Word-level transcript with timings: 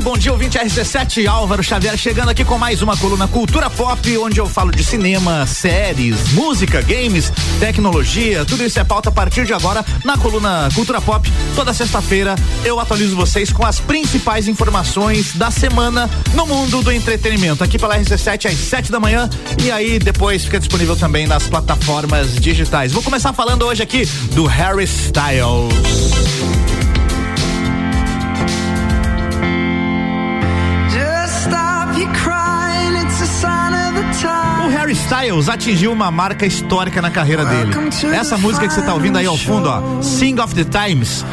bom 0.00 0.16
dia, 0.16 0.32
ouvinte 0.32 0.58
RC7, 0.58 1.26
Álvaro 1.26 1.62
Xavier 1.62 1.96
chegando 1.98 2.30
aqui 2.30 2.44
com 2.44 2.56
mais 2.56 2.80
uma 2.80 2.96
coluna 2.96 3.28
Cultura 3.28 3.68
Pop, 3.68 4.18
onde 4.18 4.40
eu 4.40 4.46
falo 4.46 4.70
de 4.70 4.82
cinema, 4.82 5.46
séries, 5.46 6.32
música, 6.32 6.80
games, 6.80 7.32
tecnologia, 7.60 8.44
tudo 8.44 8.64
isso 8.64 8.80
é 8.80 8.84
pauta 8.84 9.10
a 9.10 9.12
partir 9.12 9.44
de 9.44 9.52
agora 9.52 9.84
na 10.04 10.16
coluna 10.16 10.68
Cultura 10.74 11.00
Pop. 11.00 11.30
Toda 11.54 11.74
sexta-feira 11.74 12.36
eu 12.64 12.80
atualizo 12.80 13.14
vocês 13.14 13.52
com 13.52 13.66
as 13.66 13.80
principais 13.80 14.48
informações 14.48 15.34
da 15.34 15.50
semana 15.50 16.08
no 16.32 16.46
mundo 16.46 16.80
do 16.80 16.90
entretenimento, 16.90 17.62
aqui 17.62 17.78
pela 17.78 17.98
RC7 17.98 18.46
às 18.46 18.56
7 18.56 18.90
da 18.90 18.98
manhã 18.98 19.28
e 19.62 19.70
aí 19.70 19.98
depois 19.98 20.44
fica 20.44 20.58
disponível 20.58 20.96
também 20.96 21.26
nas 21.26 21.48
plataformas 21.48 22.34
digitais. 22.36 22.92
Vou 22.92 23.02
começar 23.02 23.32
falando 23.32 23.66
hoje 23.66 23.82
aqui 23.82 24.06
do 24.32 24.46
Harry 24.46 24.84
Styles. 24.84 26.61
Harry 34.92 35.04
Styles 35.04 35.48
atingiu 35.48 35.90
uma 35.90 36.10
marca 36.10 36.44
histórica 36.44 37.00
na 37.00 37.10
carreira 37.10 37.46
dele. 37.46 37.72
Essa 38.14 38.36
música 38.36 38.66
que 38.66 38.74
você 38.74 38.80
está 38.80 38.92
ouvindo 38.92 39.16
aí 39.16 39.24
ao 39.24 39.38
fundo, 39.38 39.66
ó, 39.66 40.02
Sing 40.02 40.38
of 40.38 40.54
the 40.54 40.64
Times, 40.64 41.24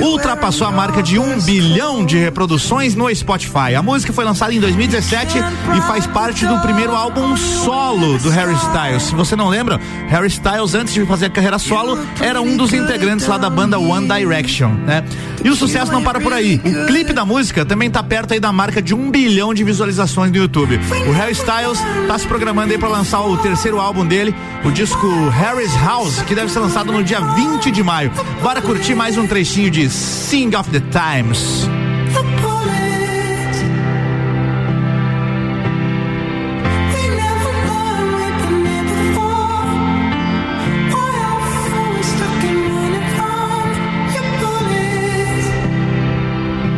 ultrapassou 0.00 0.66
a 0.66 0.70
marca 0.70 1.02
de 1.02 1.18
um 1.18 1.40
bilhão 1.40 2.04
de 2.04 2.16
reproduções 2.16 2.94
no 2.94 3.12
Spotify. 3.12 3.74
A 3.76 3.82
música 3.82 4.12
foi 4.12 4.24
lançada 4.24 4.54
em 4.54 4.60
2017 4.60 5.38
e 5.76 5.80
faz 5.82 6.06
parte 6.06 6.46
do 6.46 6.60
primeiro 6.60 6.94
álbum 6.94 7.36
solo 7.36 8.16
do 8.18 8.30
Harry 8.30 8.54
Styles. 8.54 9.02
Se 9.04 9.14
você 9.14 9.34
não 9.34 9.48
lembra, 9.48 9.80
Harry 10.08 10.28
Styles, 10.28 10.74
antes 10.74 10.94
de 10.94 11.04
fazer 11.04 11.26
a 11.26 11.30
carreira 11.30 11.58
solo, 11.58 11.98
era 12.20 12.40
um 12.40 12.56
dos 12.56 12.72
integrantes 12.72 13.26
lá 13.26 13.38
da 13.38 13.50
banda 13.50 13.76
One 13.78 14.06
Direction, 14.06 14.70
né? 14.86 15.04
E 15.42 15.50
o 15.50 15.56
sucesso 15.56 15.90
não 15.90 16.02
para 16.02 16.20
por 16.20 16.32
aí. 16.32 16.60
O 16.64 16.86
clipe 16.86 17.12
da 17.12 17.24
música 17.24 17.64
também 17.64 17.88
está 17.88 18.02
perto 18.02 18.34
aí 18.34 18.40
da 18.40 18.52
marca 18.52 18.80
de 18.80 18.94
um 18.94 19.10
bilhão 19.10 19.52
de 19.52 19.64
visualizações 19.64 20.30
no 20.30 20.36
YouTube. 20.36 20.78
O 21.08 21.12
Harry 21.12 21.32
Styles 21.32 21.82
está 22.02 22.16
se 22.18 22.26
programando 22.26 22.72
aí 22.72 22.78
para 22.78 22.88
lançar 22.88 22.99
o 23.00 23.36
terceiro 23.38 23.80
álbum 23.80 24.04
dele, 24.04 24.34
o 24.62 24.70
disco 24.70 25.08
Harry's 25.30 25.74
House, 25.80 26.20
que 26.22 26.34
deve 26.34 26.50
ser 26.50 26.58
lançado 26.58 26.92
no 26.92 27.02
dia 27.02 27.18
20 27.18 27.70
de 27.70 27.82
maio. 27.82 28.12
Bora 28.42 28.60
curtir 28.60 28.94
mais 28.94 29.16
um 29.16 29.26
trechinho 29.26 29.70
de 29.70 29.88
Sing 29.88 30.54
of 30.54 30.68
the 30.68 30.80
Times. 30.80 31.66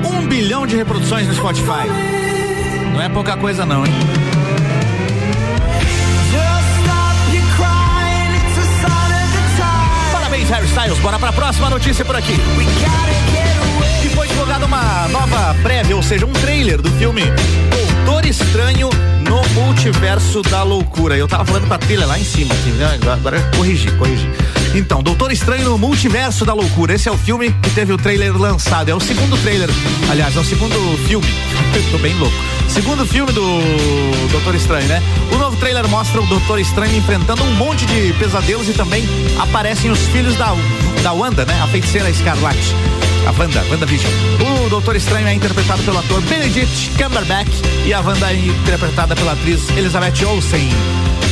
Um 0.04 0.26
bilhão 0.28 0.66
de 0.68 0.76
reproduções 0.76 1.26
no 1.26 1.34
Spotify. 1.34 1.88
Não 2.92 3.02
é 3.02 3.08
pouca 3.08 3.36
coisa 3.36 3.66
não, 3.66 3.84
hein? 3.84 3.92
Styles. 10.72 10.98
Bora 11.00 11.18
pra 11.18 11.32
próxima 11.32 11.68
notícia 11.68 12.02
por 12.02 12.16
aqui. 12.16 12.34
E 14.02 14.08
foi 14.08 14.26
divulgada 14.26 14.64
uma 14.64 15.06
nova 15.08 15.54
prévia, 15.62 15.94
ou 15.94 16.02
seja, 16.02 16.24
um 16.24 16.32
trailer 16.32 16.80
do 16.80 16.90
filme 16.92 17.22
Doutor 18.06 18.26
Estranho 18.26 18.88
no 19.20 19.42
Multiverso 19.50 20.40
da 20.42 20.62
Loucura. 20.62 21.16
Eu 21.16 21.28
tava 21.28 21.44
falando 21.44 21.66
pra 21.68 21.76
trilha 21.76 22.06
lá 22.06 22.18
em 22.18 22.24
cima, 22.24 22.54
aqui, 22.54 22.70
né? 22.70 22.98
agora 23.12 23.38
corrigi, 23.56 23.90
corrigi. 23.92 24.28
Então, 24.74 25.02
Doutor 25.02 25.30
Estranho 25.30 25.64
no 25.64 25.76
Multiverso 25.76 26.46
da 26.46 26.54
Loucura. 26.54 26.94
Esse 26.94 27.08
é 27.08 27.12
o 27.12 27.18
filme 27.18 27.52
que 27.62 27.70
teve 27.70 27.92
o 27.92 27.98
trailer 27.98 28.34
lançado. 28.34 28.88
É 28.88 28.94
o 28.94 29.00
segundo 29.00 29.36
trailer, 29.42 29.68
aliás, 30.10 30.34
é 30.34 30.40
o 30.40 30.44
segundo 30.44 30.74
filme. 31.06 31.26
Tô 31.92 31.98
bem 31.98 32.14
louco. 32.14 32.34
Segundo 32.68 33.06
filme 33.06 33.30
do 33.32 33.60
Doutor 34.30 34.54
Estranho, 34.54 34.88
né? 34.88 35.02
O 35.30 35.36
novo 35.36 35.56
trailer 35.58 35.86
mostra 35.88 36.22
o 36.22 36.26
Doutor 36.26 36.58
Estranho 36.58 36.96
enfrentando 36.96 37.42
um 37.44 37.54
monte 37.54 37.84
de 37.84 38.14
pesadelos 38.14 38.66
e 38.66 38.72
também 38.72 39.06
aparecem 39.38 39.90
os 39.90 40.00
filhos 40.06 40.36
da, 40.36 40.54
da 41.02 41.12
Wanda, 41.12 41.44
né? 41.44 41.60
A 41.62 41.66
feiticeira 41.66 42.08
Escarlate. 42.08 42.74
A 43.26 43.30
Wanda, 43.30 43.64
Wanda 43.70 43.86
Vision. 43.86 44.10
O 44.40 44.68
Doutor 44.68 44.96
Estranho 44.96 45.28
é 45.28 45.34
interpretado 45.34 45.82
pelo 45.82 45.98
ator 45.98 46.20
Benedict 46.22 46.90
Cumberbatch 46.90 47.60
e 47.86 47.92
a 47.92 48.00
Wanda 48.00 48.32
é 48.32 48.36
interpretada 48.36 49.14
pela 49.14 49.32
atriz 49.32 49.68
Elizabeth 49.76 50.24
Olsen. 50.26 50.68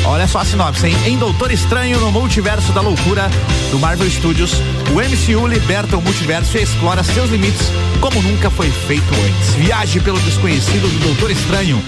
Olha 0.04 0.26
só 0.26 0.38
a 0.38 0.44
sinopse, 0.44 0.86
hein? 0.86 0.96
Em 1.04 1.18
Doutor 1.18 1.50
Estranho 1.50 2.00
no 2.00 2.10
Multiverso 2.10 2.72
da 2.72 2.80
Loucura 2.80 3.28
do 3.70 3.78
Marvel 3.78 4.10
Studios, 4.10 4.52
o 4.90 4.94
MCU 4.94 5.46
liberta 5.46 5.96
o 5.96 6.02
multiverso 6.02 6.56
e 6.56 6.62
explora 6.62 7.02
seus 7.02 7.30
limites 7.30 7.70
como 8.00 8.22
nunca 8.22 8.50
foi 8.50 8.70
feito 8.70 9.12
antes. 9.14 9.54
Viaje 9.54 10.00
pelo 10.00 10.18
desconhecido 10.20 10.88
do 10.88 11.06
Doutor 11.06 11.30
Estranho 11.30 11.82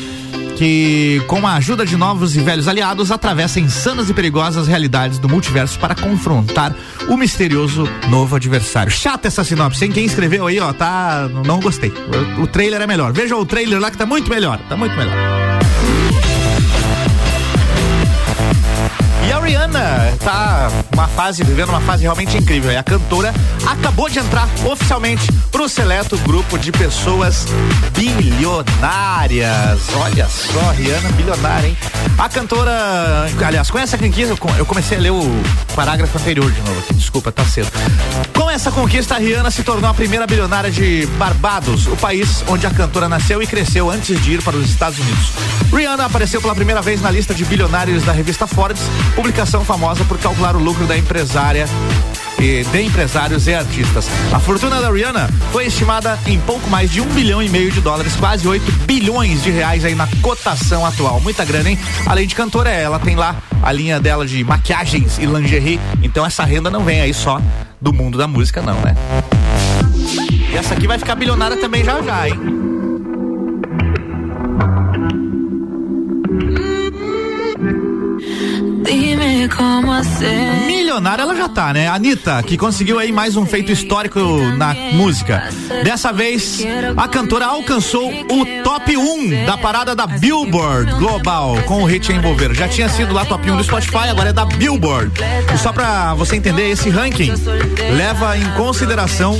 que, 0.62 1.20
com 1.26 1.44
a 1.44 1.54
ajuda 1.54 1.84
de 1.84 1.96
novos 1.96 2.36
e 2.36 2.40
velhos 2.40 2.68
aliados, 2.68 3.10
atravessa 3.10 3.58
insanas 3.58 4.08
e 4.08 4.14
perigosas 4.14 4.68
realidades 4.68 5.18
do 5.18 5.28
multiverso 5.28 5.76
para 5.76 5.92
confrontar 5.92 6.72
o 7.08 7.16
misterioso 7.16 7.82
novo 8.08 8.36
adversário. 8.36 8.92
Chata 8.92 9.26
essa 9.26 9.42
sinopse, 9.42 9.84
hein? 9.84 9.90
Quem 9.90 10.04
escreveu 10.04 10.46
aí, 10.46 10.60
ó, 10.60 10.72
tá. 10.72 11.28
Não 11.44 11.58
gostei. 11.58 11.92
O, 12.40 12.46
trailer 12.46 12.80
é 12.80 12.86
melhor. 12.86 13.12
Veja 13.12 13.36
o 13.36 13.44
trailer 13.44 13.80
lá 13.80 13.90
que 13.90 13.98
tá 13.98 14.06
muito 14.06 14.30
melhor. 14.30 14.60
Tá 14.68 14.76
muito 14.76 14.96
melhor. 14.96 15.12
E 19.26 19.32
a 19.32 19.38
Rihanna 19.38 20.16
tá 20.22 20.70
uma 20.92 21.08
fase, 21.08 21.42
vivendo 21.44 21.70
uma 21.70 21.80
fase 21.80 22.02
realmente 22.02 22.36
incrível. 22.36 22.70
E 22.72 22.76
a 22.76 22.82
cantora 22.82 23.32
acabou 23.66 24.08
de 24.08 24.18
entrar 24.18 24.48
oficialmente 24.64 25.30
pro 25.50 25.68
seleto 25.68 26.18
grupo 26.18 26.58
de 26.58 26.72
pessoas 26.72 27.46
bilionárias. 27.96 29.80
Olha 29.94 30.28
só, 30.28 30.70
Rihanna 30.72 31.10
bilionária, 31.10 31.68
hein? 31.68 31.76
A 32.18 32.28
cantora, 32.28 33.26
aliás, 33.44 33.70
com 33.70 33.78
essa 33.78 33.96
conquista, 33.96 34.36
eu 34.58 34.66
comecei 34.66 34.98
a 34.98 35.00
ler 35.00 35.10
o 35.10 35.42
parágrafo 35.74 36.18
anterior 36.18 36.50
de 36.50 36.60
novo 36.60 36.78
aqui, 36.80 36.94
desculpa, 36.94 37.32
tá 37.32 37.44
cedo. 37.44 37.70
Com 38.34 38.50
essa 38.50 38.70
conquista, 38.70 39.14
a 39.14 39.18
Rihanna 39.18 39.50
se 39.50 39.62
tornou 39.62 39.90
a 39.90 39.94
primeira 39.94 40.26
bilionária 40.26 40.70
de 40.70 41.06
Barbados, 41.18 41.86
o 41.86 41.96
país 41.96 42.44
onde 42.48 42.66
a 42.66 42.70
cantora 42.70 43.08
nasceu 43.08 43.42
e 43.42 43.46
cresceu 43.46 43.90
antes 43.90 44.20
de 44.22 44.32
ir 44.32 44.42
para 44.42 44.56
os 44.56 44.68
Estados 44.68 44.98
Unidos. 44.98 45.32
Rihanna 45.72 46.04
apareceu 46.04 46.40
pela 46.40 46.54
primeira 46.54 46.82
vez 46.82 47.00
na 47.00 47.10
lista 47.10 47.34
de 47.34 47.44
bilionários 47.44 48.02
da 48.04 48.12
revista 48.12 48.46
Forbes, 48.46 48.82
publicação 49.14 49.64
famosa 49.64 50.04
por 50.04 50.18
calcular 50.18 50.56
o 50.56 50.58
lucro 50.58 50.86
da 50.86 50.96
empresária 50.96 51.66
e 52.38 52.64
de 52.64 52.82
empresários 52.82 53.46
e 53.46 53.54
artistas. 53.54 54.08
A 54.32 54.40
fortuna 54.40 54.80
da 54.80 54.90
Rihanna 54.90 55.30
foi 55.52 55.66
estimada 55.66 56.18
em 56.26 56.40
pouco 56.40 56.68
mais 56.68 56.90
de 56.90 57.00
um 57.00 57.06
bilhão 57.06 57.42
e 57.42 57.48
meio 57.48 57.70
de 57.70 57.80
dólares, 57.80 58.16
quase 58.16 58.46
8 58.48 58.72
bilhões 58.84 59.42
de 59.42 59.50
reais 59.50 59.84
aí 59.84 59.94
na 59.94 60.08
cotação 60.20 60.84
atual. 60.84 61.20
Muita 61.20 61.44
grana, 61.44 61.70
hein? 61.70 61.78
Além 62.06 62.26
de 62.26 62.34
cantora, 62.34 62.70
ela 62.70 62.98
tem 62.98 63.14
lá 63.14 63.36
a 63.62 63.70
linha 63.70 64.00
dela 64.00 64.26
de 64.26 64.42
maquiagens 64.42 65.18
e 65.18 65.26
lingerie. 65.26 65.78
Então 66.02 66.26
essa 66.26 66.44
renda 66.44 66.70
não 66.70 66.82
vem 66.84 67.00
aí 67.00 67.14
só 67.14 67.40
do 67.80 67.92
mundo 67.92 68.18
da 68.18 68.26
música, 68.26 68.60
não, 68.60 68.80
né? 68.80 68.96
E 70.50 70.56
essa 70.56 70.74
aqui 70.74 70.86
vai 70.86 70.98
ficar 70.98 71.14
bilionária 71.14 71.56
também 71.56 71.84
já 71.84 72.02
já, 72.02 72.28
hein? 72.28 72.71
Milionária 80.66 81.22
ela 81.22 81.34
já 81.34 81.48
tá, 81.48 81.72
né? 81.72 81.88
Anitta, 81.88 82.42
que 82.42 82.56
conseguiu 82.56 82.98
aí 82.98 83.10
mais 83.10 83.36
um 83.36 83.46
feito 83.46 83.72
histórico 83.72 84.20
na 84.56 84.74
música. 84.92 85.48
Dessa 85.84 86.12
vez, 86.12 86.60
a 86.96 87.08
cantora 87.08 87.46
alcançou 87.46 88.10
o 88.10 88.62
top 88.62 88.96
1 88.96 89.46
da 89.46 89.56
parada 89.56 89.94
da 89.94 90.06
Billboard 90.06 90.92
Global 90.94 91.56
com 91.66 91.82
o 91.82 91.86
hit 91.86 92.12
Envolver. 92.12 92.54
Já 92.54 92.68
tinha 92.68 92.88
sido 92.88 93.12
lá 93.12 93.24
top 93.24 93.50
1 93.50 93.56
do 93.56 93.64
Spotify, 93.64 94.08
agora 94.10 94.30
é 94.30 94.32
da 94.32 94.44
Billboard. 94.44 95.12
E 95.52 95.58
só 95.58 95.72
pra 95.72 96.14
você 96.14 96.36
entender, 96.36 96.70
esse 96.70 96.90
ranking 96.90 97.32
leva 97.96 98.36
em 98.36 98.50
consideração 98.52 99.36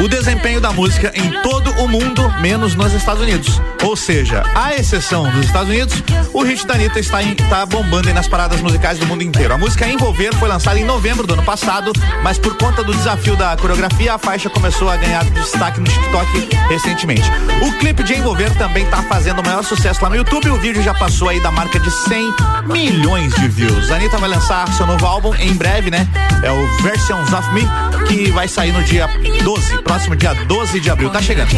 o 0.00 0.08
desempenho 0.08 0.60
da 0.60 0.72
música 0.72 1.12
em 1.14 1.30
todo 1.42 1.70
o 1.72 1.86
mundo, 1.86 2.28
menos 2.40 2.74
nos 2.74 2.92
Estados 2.94 3.22
Unidos. 3.22 3.60
Ou 3.82 3.94
seja, 3.94 4.42
à 4.54 4.74
exceção 4.74 5.30
dos 5.30 5.44
Estados 5.44 5.68
Unidos, 5.68 6.02
o 6.32 6.42
hit 6.42 6.66
da 6.66 6.74
Anitta 6.74 6.98
está, 6.98 7.22
em, 7.22 7.32
está 7.32 7.66
bombando 7.66 8.12
nas 8.14 8.26
paradas 8.26 8.60
musicais 8.62 8.98
do 8.98 9.06
mundo 9.06 9.22
inteiro. 9.22 9.52
A 9.52 9.58
música 9.58 9.86
Envolver 9.86 10.34
foi 10.36 10.48
lançada 10.48 10.78
em 10.78 10.84
novembro 10.84 11.26
do 11.26 11.34
ano 11.34 11.42
passado, 11.42 11.92
mas 12.22 12.38
por 12.38 12.56
conta 12.56 12.82
do 12.82 12.94
desafio 12.94 13.36
da 13.36 13.56
coreografia, 13.56 14.14
a 14.14 14.18
faixa 14.18 14.48
começou 14.48 14.88
a 14.88 14.96
ganhar 14.96 15.24
destaque 15.24 15.80
no 15.80 15.86
TikTok 15.86 16.48
recentemente. 16.68 17.30
O 17.62 17.72
clipe 17.78 18.02
de 18.02 18.14
Envolver 18.14 18.50
também 18.56 18.84
está 18.84 19.02
fazendo 19.02 19.40
o 19.40 19.44
maior 19.44 19.62
sucesso 19.62 20.02
lá 20.02 20.08
no 20.08 20.16
YouTube. 20.16 20.48
O 20.50 20.56
vídeo 20.56 20.82
já 20.82 20.94
passou 20.94 21.28
aí 21.28 21.42
da 21.42 21.50
marca 21.50 21.78
de 21.78 21.90
100 21.90 22.34
milhões 22.66 23.34
de 23.34 23.48
views. 23.48 23.90
A 23.90 23.96
Anitta 23.96 24.16
vai 24.16 24.30
lançar 24.30 24.66
seu 24.72 24.86
novo 24.86 25.04
álbum 25.04 25.34
em 25.34 25.54
breve, 25.54 25.90
né? 25.90 26.08
É 26.42 26.50
o 26.50 26.82
Versions 26.82 27.32
of 27.32 27.52
Me, 27.52 27.68
que 28.08 28.30
vai 28.30 28.48
sair 28.48 28.72
no 28.72 28.82
dia 28.82 29.06
12 29.42 29.89
próximo 29.90 30.14
dia 30.14 30.32
12 30.32 30.78
de 30.78 30.88
abril. 30.88 31.10
Tá 31.10 31.20
chegando. 31.20 31.50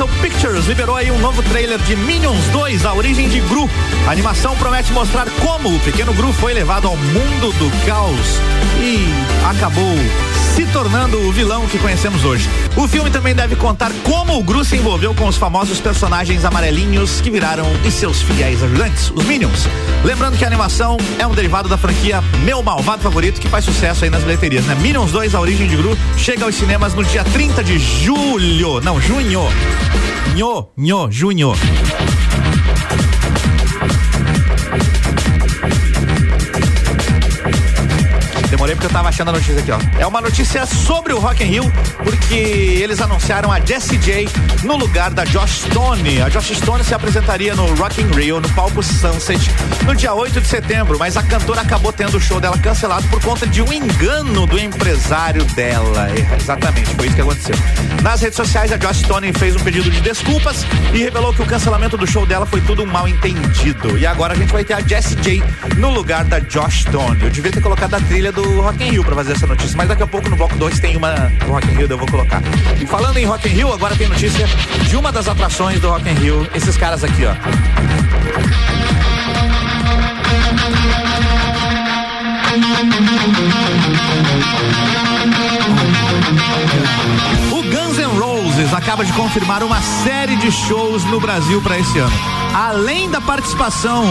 Universal 0.00 0.08
Pictures 0.22 0.66
liberou 0.66 0.96
aí 0.96 1.10
um 1.10 1.18
novo 1.18 1.42
trailer 1.42 1.78
de 1.80 1.94
Minions 1.94 2.46
2, 2.52 2.86
a 2.86 2.94
origem 2.94 3.28
de 3.28 3.40
Gru. 3.40 3.68
A 4.06 4.10
animação 4.10 4.56
promete 4.56 4.92
mostrar 4.92 5.28
como 5.42 5.74
o 5.74 5.80
pequeno 5.80 6.14
Gru 6.14 6.32
foi 6.32 6.54
levado 6.54 6.86
ao 6.86 6.96
mundo 6.96 7.52
do 7.58 7.86
caos 7.86 8.40
e 8.80 9.06
acabou 9.44 9.96
se 10.54 10.60
se 10.60 10.66
tornando 10.66 11.18
o 11.26 11.32
vilão 11.32 11.66
que 11.66 11.78
conhecemos 11.78 12.22
hoje. 12.22 12.46
O 12.76 12.86
filme 12.86 13.08
também 13.08 13.34
deve 13.34 13.56
contar 13.56 13.90
como 14.04 14.38
o 14.38 14.42
Gru 14.42 14.62
se 14.62 14.76
envolveu 14.76 15.14
com 15.14 15.26
os 15.26 15.38
famosos 15.38 15.80
personagens 15.80 16.44
amarelinhos 16.44 17.18
que 17.22 17.30
viraram 17.30 17.64
e 17.82 17.90
seus 17.90 18.20
fiéis 18.20 18.62
ajudantes, 18.62 19.10
os 19.14 19.24
Minions. 19.24 19.66
Lembrando 20.04 20.36
que 20.36 20.44
a 20.44 20.46
animação 20.46 20.98
é 21.18 21.26
um 21.26 21.32
derivado 21.32 21.66
da 21.66 21.78
franquia 21.78 22.22
Meu 22.44 22.62
Malvado 22.62 23.02
Favorito, 23.02 23.40
que 23.40 23.48
faz 23.48 23.64
sucesso 23.64 24.04
aí 24.04 24.10
nas 24.10 24.22
bilheterias, 24.22 24.66
né? 24.66 24.74
Minions 24.74 25.10
2, 25.12 25.34
a 25.34 25.40
origem 25.40 25.66
de 25.66 25.76
Gru, 25.76 25.96
chega 26.18 26.44
aos 26.44 26.54
cinemas 26.54 26.92
no 26.92 27.04
dia 27.04 27.24
30 27.24 27.64
de 27.64 27.78
julho. 27.78 28.82
Não, 28.82 29.00
junho. 29.00 29.48
Ньо, 30.34 30.70
ньо, 30.76 31.10
жуньо. 31.10 31.54
Porque 38.80 38.94
eu 38.94 38.96
tava 38.96 39.10
achando 39.10 39.28
a 39.28 39.32
notícia 39.32 39.58
aqui, 39.58 39.70
ó. 39.70 39.78
É 39.98 40.06
uma 40.06 40.22
notícia 40.22 40.64
sobre 40.64 41.12
o 41.12 41.18
Rock 41.18 41.44
in 41.44 41.48
Rio, 41.48 41.72
porque 42.02 42.34
eles 42.34 42.98
anunciaram 43.02 43.52
a 43.52 43.60
Jessie 43.60 43.98
J 43.98 44.26
no 44.62 44.74
lugar 44.74 45.10
da 45.10 45.22
Josh 45.22 45.66
Stone. 45.66 46.22
A 46.22 46.30
Josh 46.30 46.56
Stone 46.56 46.82
se 46.82 46.94
apresentaria 46.94 47.54
no 47.54 47.74
Rock 47.74 48.00
in 48.00 48.06
Rio, 48.06 48.40
no 48.40 48.48
palco 48.54 48.82
Sunset, 48.82 49.50
no 49.84 49.94
dia 49.94 50.14
8 50.14 50.40
de 50.40 50.48
setembro, 50.48 50.98
mas 50.98 51.14
a 51.18 51.22
cantora 51.22 51.60
acabou 51.60 51.92
tendo 51.92 52.16
o 52.16 52.20
show 52.20 52.40
dela 52.40 52.56
cancelado 52.56 53.06
por 53.08 53.22
conta 53.22 53.46
de 53.46 53.60
um 53.60 53.70
engano 53.70 54.46
do 54.46 54.58
empresário 54.58 55.44
dela. 55.44 56.08
É, 56.08 56.36
exatamente, 56.40 56.88
foi 56.94 57.08
isso 57.08 57.16
que 57.16 57.20
aconteceu. 57.20 57.56
Nas 58.02 58.22
redes 58.22 58.36
sociais, 58.36 58.72
a 58.72 58.78
Josh 58.78 59.00
Stone 59.00 59.30
fez 59.34 59.56
um 59.56 59.60
pedido 59.60 59.90
de 59.90 60.00
desculpas 60.00 60.64
e 60.94 60.98
revelou 61.00 61.34
que 61.34 61.42
o 61.42 61.46
cancelamento 61.46 61.98
do 61.98 62.06
show 62.06 62.24
dela 62.24 62.46
foi 62.46 62.62
tudo 62.62 62.82
um 62.82 62.86
mal 62.86 63.06
entendido. 63.06 63.98
E 63.98 64.06
agora 64.06 64.32
a 64.32 64.36
gente 64.36 64.50
vai 64.50 64.64
ter 64.64 64.72
a 64.72 64.80
Jessie 64.80 65.16
J 65.16 65.42
no 65.76 65.90
lugar 65.90 66.24
da 66.24 66.38
Josh 66.38 66.84
Stone. 66.84 67.22
Eu 67.22 67.28
devia 67.28 67.52
ter 67.52 67.60
colocado 67.60 67.92
a 67.92 68.00
trilha 68.00 68.32
do 68.32 68.69
Rock 68.70 68.84
in 68.84 68.90
Rio 68.90 69.02
pra 69.02 69.16
fazer 69.16 69.32
essa 69.32 69.48
notícia, 69.48 69.76
mas 69.76 69.88
daqui 69.88 70.04
a 70.04 70.06
pouco 70.06 70.30
no 70.30 70.36
bloco 70.36 70.56
2 70.56 70.78
tem 70.78 70.96
uma 70.96 71.10
do 71.12 71.50
Rock 71.50 71.66
in 71.66 71.74
Rio, 71.74 71.88
eu 71.90 71.98
vou 71.98 72.06
colocar. 72.06 72.40
E 72.80 72.86
falando 72.86 73.16
em 73.16 73.24
Rock 73.24 73.48
in 73.48 73.52
Rio, 73.52 73.72
agora 73.72 73.96
tem 73.96 74.06
notícia 74.06 74.46
de 74.88 74.96
uma 74.96 75.10
das 75.10 75.26
atrações 75.26 75.80
do 75.80 75.88
Rock 75.88 76.08
in 76.08 76.14
Rio, 76.14 76.48
esses 76.54 76.76
caras 76.76 77.02
aqui, 77.02 77.24
ó. 77.26 77.32
O 87.50 87.62
Guns 87.62 87.98
N' 87.98 88.20
Roses 88.20 88.72
acaba 88.72 89.04
de 89.04 89.12
confirmar 89.14 89.64
uma 89.64 89.80
série 89.82 90.36
de 90.36 90.52
shows 90.52 91.02
no 91.06 91.18
Brasil 91.18 91.60
para 91.60 91.76
esse 91.76 91.98
ano. 91.98 92.14
Além 92.54 93.10
da 93.10 93.20
participação 93.20 94.04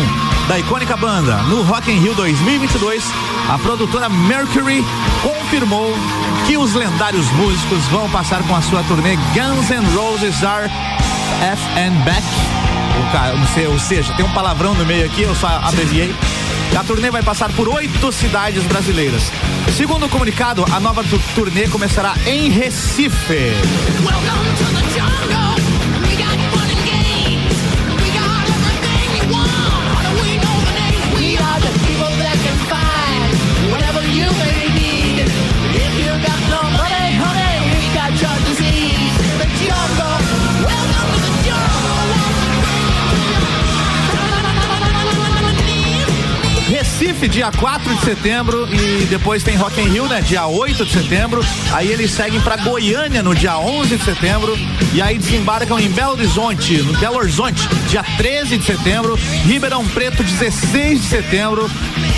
da 0.50 0.60
icônica 0.60 0.98
banda 0.98 1.38
no 1.44 1.62
Rock 1.62 1.90
in 1.90 2.00
Rio 2.00 2.14
2022, 2.16 3.06
a 3.50 3.58
produtora 3.58 4.08
Mercury 4.10 4.86
confirmou 5.24 5.92
que 6.46 6.56
os 6.58 6.74
lendários 6.76 7.30
músicos 7.32 7.84
vão 7.88 8.10
passar 8.10 8.44
com 8.44 8.56
a 8.56 8.62
sua 8.62 8.84
turnê 8.84 9.16
Guns 9.34 9.70
N' 9.70 9.96
Roses 9.96 10.44
Are 10.44 10.70
F 11.42 11.62
and 11.80 11.94
Back. 12.04 12.24
Ou 13.68 13.80
seja, 13.80 14.14
tem 14.14 14.24
um 14.26 14.32
palavrão 14.32 14.74
no 14.76 14.86
meio 14.86 15.06
aqui, 15.06 15.24
eu 15.24 15.34
só 15.34 15.48
abreviei. 15.48 16.14
A 16.78 16.84
turnê 16.84 17.10
vai 17.10 17.24
passar 17.24 17.52
por 17.54 17.68
oito 17.68 18.12
cidades 18.12 18.64
brasileiras. 18.64 19.32
Segundo 19.76 20.06
o 20.06 20.10
comunicado, 20.10 20.64
a 20.72 20.80
nova 20.80 21.04
turnê 21.34 21.68
começará 21.68 22.14
em 22.28 22.50
Recife. 22.50 23.10
Recife, 24.54 25.69
dia 47.30 47.52
4 47.52 47.96
de 47.96 48.02
setembro 48.02 48.68
e 48.74 49.06
depois 49.06 49.44
tem 49.44 49.56
Rock 49.56 49.80
in 49.80 49.90
Rio, 49.90 50.08
né? 50.08 50.22
Dia 50.22 50.48
8 50.48 50.86
de 50.86 50.92
setembro. 50.92 51.46
Aí 51.72 51.88
eles 51.92 52.12
seguem 52.12 52.42
para 52.42 52.58
Goiânia 52.58 53.22
no 53.22 53.36
dia 53.36 53.58
11 53.58 53.98
de 53.98 54.04
setembro 54.04 54.58
e 54.94 55.02
aí 55.02 55.18
desembarcam 55.18 55.80
em 55.80 55.90
Belo 55.90 56.14
Horizonte, 56.14 56.78
no 56.82 56.94
Belo 56.94 57.18
Horizonte, 57.18 57.68
dia 57.88 58.04
13 58.18 58.58
de 58.58 58.66
setembro, 58.66 59.18
Ribeirão 59.46 59.86
Preto, 59.88 60.24
16 60.24 61.02
de 61.02 61.08
setembro, 61.08 61.70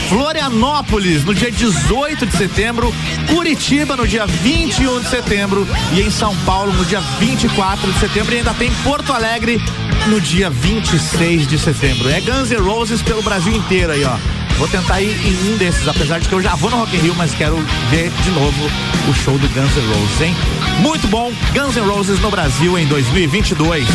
Florianópolis 0.08 1.26
no 1.26 1.34
dia 1.34 1.52
18 1.52 2.26
de 2.26 2.38
setembro, 2.38 2.94
Curitiba 3.28 3.98
no 3.98 4.08
dia 4.08 4.26
21 4.26 5.02
de 5.02 5.10
setembro 5.10 5.68
e 5.94 6.02
em 6.02 6.10
São 6.10 6.36
Paulo 6.38 6.72
no 6.72 6.86
dia 6.86 7.02
24 7.20 7.92
de 7.92 8.00
setembro 8.00 8.34
e 8.34 8.38
ainda 8.38 8.54
tem 8.54 8.72
Porto 8.84 9.12
Alegre 9.12 9.62
no 10.08 10.22
dia 10.22 10.50
26 10.50 11.48
de 11.48 11.60
setembro. 11.60 12.10
É 12.10 12.22
Guns 12.22 12.50
N' 12.50 12.62
Roses 12.62 13.02
pelo 13.02 13.22
Brasil 13.22 13.54
inteiro 13.54 13.92
aí, 13.92 14.04
ó. 14.06 14.41
Vou 14.62 14.68
tentar 14.68 15.02
ir 15.02 15.20
em 15.26 15.52
um 15.52 15.58
desses, 15.58 15.88
apesar 15.88 16.20
de 16.20 16.30
que 16.30 16.36
eu 16.36 16.40
já 16.40 16.54
vou 16.54 16.70
no 16.70 16.78
Rock 16.78 16.96
in 16.96 17.00
Rio, 17.00 17.16
mas 17.16 17.34
quero 17.34 17.58
ver 17.90 18.12
de 18.12 18.30
novo 18.30 18.70
o 19.10 19.14
show 19.16 19.36
do 19.36 19.50
Guns 19.50 19.76
N' 19.76 19.88
Roses, 19.88 20.22
hein? 20.22 20.36
Muito 20.82 21.08
bom, 21.08 21.32
Guns 21.52 21.76
N' 21.76 21.82
Roses 21.82 22.20
no 22.20 22.30
Brasil 22.30 22.78
em 22.78 22.86
2022. 22.86 23.88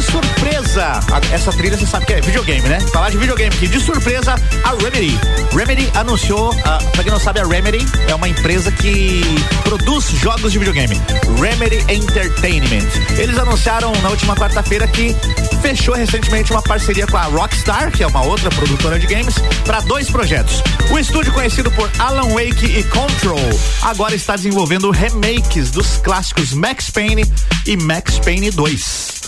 De 0.00 0.06
surpresa. 0.10 1.00
Essa 1.30 1.52
trilha 1.52 1.76
você 1.76 1.86
sabe 1.86 2.06
que 2.06 2.14
é 2.14 2.20
videogame, 2.20 2.66
né? 2.68 2.80
Falar 2.92 3.10
de 3.10 3.18
videogame 3.18 3.54
aqui. 3.54 3.68
De 3.68 3.78
surpresa, 3.78 4.34
a 4.64 4.70
Remedy. 4.82 5.18
Remedy 5.52 5.90
anunciou, 5.94 6.50
uh, 6.50 6.90
pra 6.92 7.02
quem 7.02 7.12
não 7.12 7.20
sabe, 7.20 7.40
a 7.40 7.46
Remedy 7.46 7.84
é 8.08 8.14
uma 8.14 8.28
empresa 8.28 8.72
que 8.72 9.22
produz 9.62 10.10
jogos 10.10 10.52
de 10.52 10.58
videogame. 10.58 11.00
Remedy 11.38 11.78
Entertainment. 11.92 12.88
Eles 13.18 13.38
anunciaram 13.38 13.92
na 14.02 14.08
última 14.08 14.34
quarta-feira 14.34 14.86
que 14.88 15.14
fechou 15.60 15.94
recentemente 15.94 16.50
uma 16.50 16.62
parceria 16.62 17.06
com 17.06 17.16
a 17.16 17.24
Rockstar, 17.24 17.90
que 17.90 18.02
é 18.02 18.06
uma 18.06 18.24
outra 18.24 18.48
produtora 18.50 18.98
de 18.98 19.06
games, 19.06 19.34
para 19.64 19.80
dois 19.80 20.08
projetos. 20.08 20.62
O 20.90 20.98
estúdio 20.98 21.32
conhecido 21.32 21.70
por 21.72 21.90
Alan 21.98 22.28
Wake 22.30 22.64
e 22.64 22.82
Control 22.84 23.38
agora 23.82 24.14
está 24.14 24.34
desenvolvendo 24.34 24.90
remakes 24.90 25.70
dos 25.70 25.98
clássicos 25.98 26.54
Max 26.54 26.90
Payne 26.90 27.24
e 27.66 27.76
Max 27.76 28.18
Payne 28.18 28.50
2. 28.50 29.19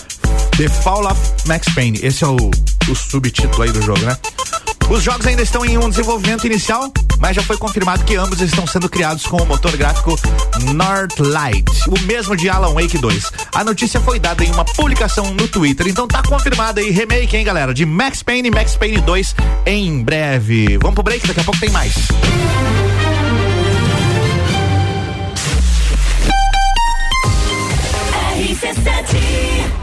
The 0.57 0.69
Fall 0.69 1.07
of 1.07 1.19
Max 1.47 1.67
Payne. 1.73 1.99
Esse 2.03 2.23
é 2.23 2.27
o, 2.27 2.35
o 2.35 2.95
subtítulo 2.95 3.63
aí 3.63 3.71
do 3.71 3.81
jogo, 3.81 3.99
né? 4.01 4.15
Os 4.89 5.01
jogos 5.01 5.25
ainda 5.25 5.41
estão 5.41 5.65
em 5.65 5.77
um 5.77 5.89
desenvolvimento 5.89 6.45
inicial, 6.45 6.91
mas 7.19 7.35
já 7.35 7.41
foi 7.41 7.57
confirmado 7.57 8.03
que 8.03 8.15
ambos 8.15 8.39
estão 8.39 8.67
sendo 8.67 8.87
criados 8.87 9.25
com 9.25 9.37
o 9.37 9.45
motor 9.45 9.75
gráfico 9.75 10.19
Northlight, 10.73 11.65
o 11.87 11.99
mesmo 12.05 12.35
de 12.35 12.49
Alan 12.49 12.73
Wake 12.73 12.99
2. 12.99 13.31
A 13.55 13.63
notícia 13.63 13.99
foi 13.99 14.19
dada 14.19 14.43
em 14.43 14.51
uma 14.51 14.63
publicação 14.63 15.33
no 15.33 15.47
Twitter, 15.47 15.87
então 15.87 16.07
tá 16.07 16.21
confirmada 16.21 16.81
aí 16.81 16.91
remake, 16.91 17.35
hein, 17.35 17.43
galera, 17.43 17.73
de 17.73 17.85
Max 17.85 18.21
Payne 18.21 18.49
e 18.49 18.51
Max 18.51 18.75
Payne 18.75 19.01
2 19.01 19.35
em 19.65 20.03
breve. 20.03 20.77
Vamos 20.77 20.93
pro 20.93 21.03
break, 21.03 21.25
daqui 21.27 21.39
a 21.39 21.43
pouco 21.43 21.59
tem 21.59 21.69
mais. 21.71 21.93
RC7 28.37 29.82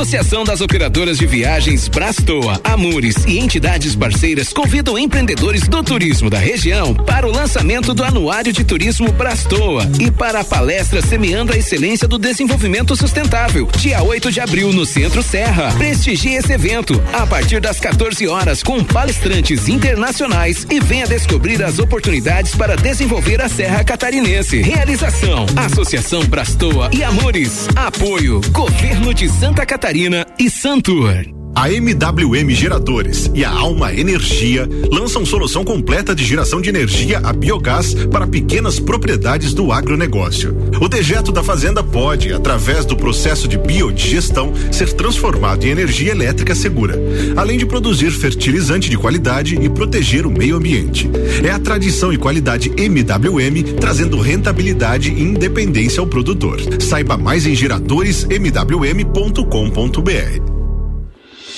Associação 0.00 0.44
das 0.44 0.62
Operadoras 0.62 1.18
de 1.18 1.26
Viagens 1.26 1.86
Brastoa, 1.86 2.58
Amures 2.64 3.16
e 3.26 3.38
entidades 3.38 3.94
parceiras 3.94 4.50
convidam 4.50 4.98
empreendedores 4.98 5.68
do 5.68 5.82
turismo 5.82 6.30
da 6.30 6.38
região 6.38 6.94
para 6.94 7.28
o 7.28 7.30
lançamento 7.30 7.92
do 7.92 8.02
Anuário 8.02 8.50
de 8.50 8.64
Turismo 8.64 9.12
Brastoa 9.12 9.86
e 10.00 10.10
para 10.10 10.40
a 10.40 10.44
palestra 10.44 11.02
Semeando 11.02 11.52
a 11.52 11.56
Excelência 11.58 12.08
do 12.08 12.18
Desenvolvimento 12.18 12.96
Sustentável, 12.96 13.68
dia 13.76 14.02
8 14.02 14.32
de 14.32 14.40
abril 14.40 14.72
no 14.72 14.86
Centro 14.86 15.22
Serra. 15.22 15.70
Prestigie 15.76 16.36
esse 16.36 16.50
evento 16.50 16.94
a 17.12 17.26
partir 17.26 17.60
das 17.60 17.78
14 17.78 18.26
horas 18.26 18.62
com 18.62 18.82
palestrantes 18.82 19.68
internacionais 19.68 20.66
e 20.70 20.80
venha 20.80 21.06
descobrir 21.06 21.62
as 21.62 21.78
oportunidades 21.78 22.54
para 22.54 22.74
desenvolver 22.74 23.42
a 23.42 23.50
Serra 23.50 23.84
Catarinense. 23.84 24.62
Realização: 24.62 25.44
Associação 25.56 26.24
Brastoa 26.24 26.88
e 26.90 27.04
Amores. 27.04 27.68
Apoio: 27.76 28.40
Governo 28.50 29.12
de 29.12 29.28
Santa 29.28 29.66
Catarina 29.66 29.89
e 30.38 30.48
Santur. 30.50 31.39
A 31.54 31.70
MWM 31.70 32.50
Geradores 32.50 33.30
e 33.34 33.44
a 33.44 33.50
Alma 33.50 33.92
Energia 33.92 34.68
lançam 34.90 35.26
solução 35.26 35.64
completa 35.64 36.14
de 36.14 36.24
geração 36.24 36.60
de 36.60 36.68
energia 36.68 37.18
a 37.18 37.32
biogás 37.32 37.94
para 38.10 38.26
pequenas 38.26 38.78
propriedades 38.78 39.52
do 39.52 39.72
agronegócio. 39.72 40.56
O 40.80 40.88
dejeto 40.88 41.32
da 41.32 41.42
fazenda 41.42 41.82
pode, 41.82 42.32
através 42.32 42.86
do 42.86 42.96
processo 42.96 43.48
de 43.48 43.58
biodigestão, 43.58 44.52
ser 44.70 44.92
transformado 44.92 45.64
em 45.64 45.70
energia 45.70 46.12
elétrica 46.12 46.54
segura, 46.54 46.96
além 47.36 47.58
de 47.58 47.66
produzir 47.66 48.10
fertilizante 48.10 48.88
de 48.88 48.96
qualidade 48.96 49.56
e 49.56 49.68
proteger 49.68 50.26
o 50.26 50.30
meio 50.30 50.56
ambiente. 50.56 51.10
É 51.44 51.50
a 51.50 51.58
tradição 51.58 52.12
e 52.12 52.16
qualidade 52.16 52.72
MWM 52.76 53.74
trazendo 53.78 54.20
rentabilidade 54.20 55.12
e 55.12 55.22
independência 55.22 56.00
ao 56.00 56.06
produtor. 56.06 56.60
Saiba 56.80 57.16
mais 57.16 57.46
em 57.46 57.54
geradoresmwm.com.br. 57.54 60.49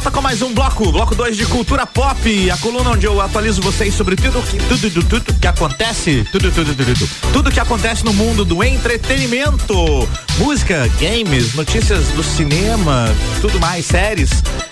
Volta 0.00 0.10
com 0.10 0.22
mais 0.22 0.40
um 0.40 0.54
bloco, 0.54 0.90
bloco 0.90 1.14
2 1.14 1.36
de 1.36 1.44
cultura 1.44 1.86
pop, 1.86 2.50
a 2.50 2.56
coluna 2.56 2.92
onde 2.92 3.04
eu 3.04 3.20
atualizo 3.20 3.60
vocês 3.60 3.92
sobre 3.92 4.16
tudo 4.16 4.40
que 4.40 4.56
tudo, 4.56 4.90
tudo, 4.90 5.20
tudo 5.20 5.38
que 5.38 5.46
acontece, 5.46 6.26
tudo, 6.32 6.50
tudo, 6.50 6.74
tudo, 6.74 6.94
tudo, 6.94 7.10
tudo 7.34 7.50
que 7.50 7.60
acontece 7.60 8.02
no 8.02 8.14
mundo 8.14 8.42
do 8.42 8.64
entretenimento, 8.64 10.08
música, 10.38 10.90
games, 10.98 11.52
notícias 11.52 12.06
do 12.08 12.24
cinema, 12.24 13.14
tudo 13.42 13.60
mais, 13.60 13.84
séries 13.84 14.30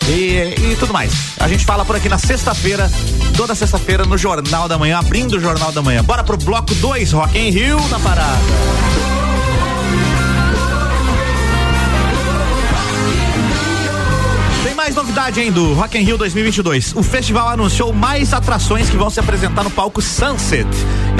e, 0.09 0.73
e 0.73 0.77
tudo 0.81 0.95
mais. 0.95 1.13
A 1.39 1.47
gente 1.47 1.63
fala 1.67 1.85
por 1.85 1.95
aqui 1.95 2.09
na 2.09 2.17
sexta-feira, 2.17 2.91
toda 3.37 3.55
sexta-feira 3.55 4.07
no 4.07 4.17
Jornal 4.17 4.67
da 4.67 4.79
Manhã, 4.79 4.99
abrindo 4.99 5.37
o 5.37 5.41
Jornal 5.41 5.71
da 5.73 5.83
Manhã. 5.83 6.03
Bora 6.03 6.25
pro 6.25 6.39
bloco 6.39 6.75
2, 6.77 7.13
Rock 7.13 7.39
in 7.39 7.51
Rio 7.51 7.79
na 7.89 7.99
parada. 8.01 8.98
Mais 14.89 14.97
novidade, 14.97 15.39
hein, 15.39 15.53
do 15.53 15.75
Rock 15.75 15.99
in 15.99 16.01
Rio 16.01 16.17
2022. 16.17 16.95
O 16.97 17.03
festival 17.03 17.51
anunciou 17.51 17.93
mais 17.93 18.33
atrações 18.33 18.89
que 18.89 18.97
vão 18.97 19.11
se 19.11 19.21
apresentar 19.21 19.63
no 19.63 19.71
palco 19.71 20.01
Sunset. 20.01 20.67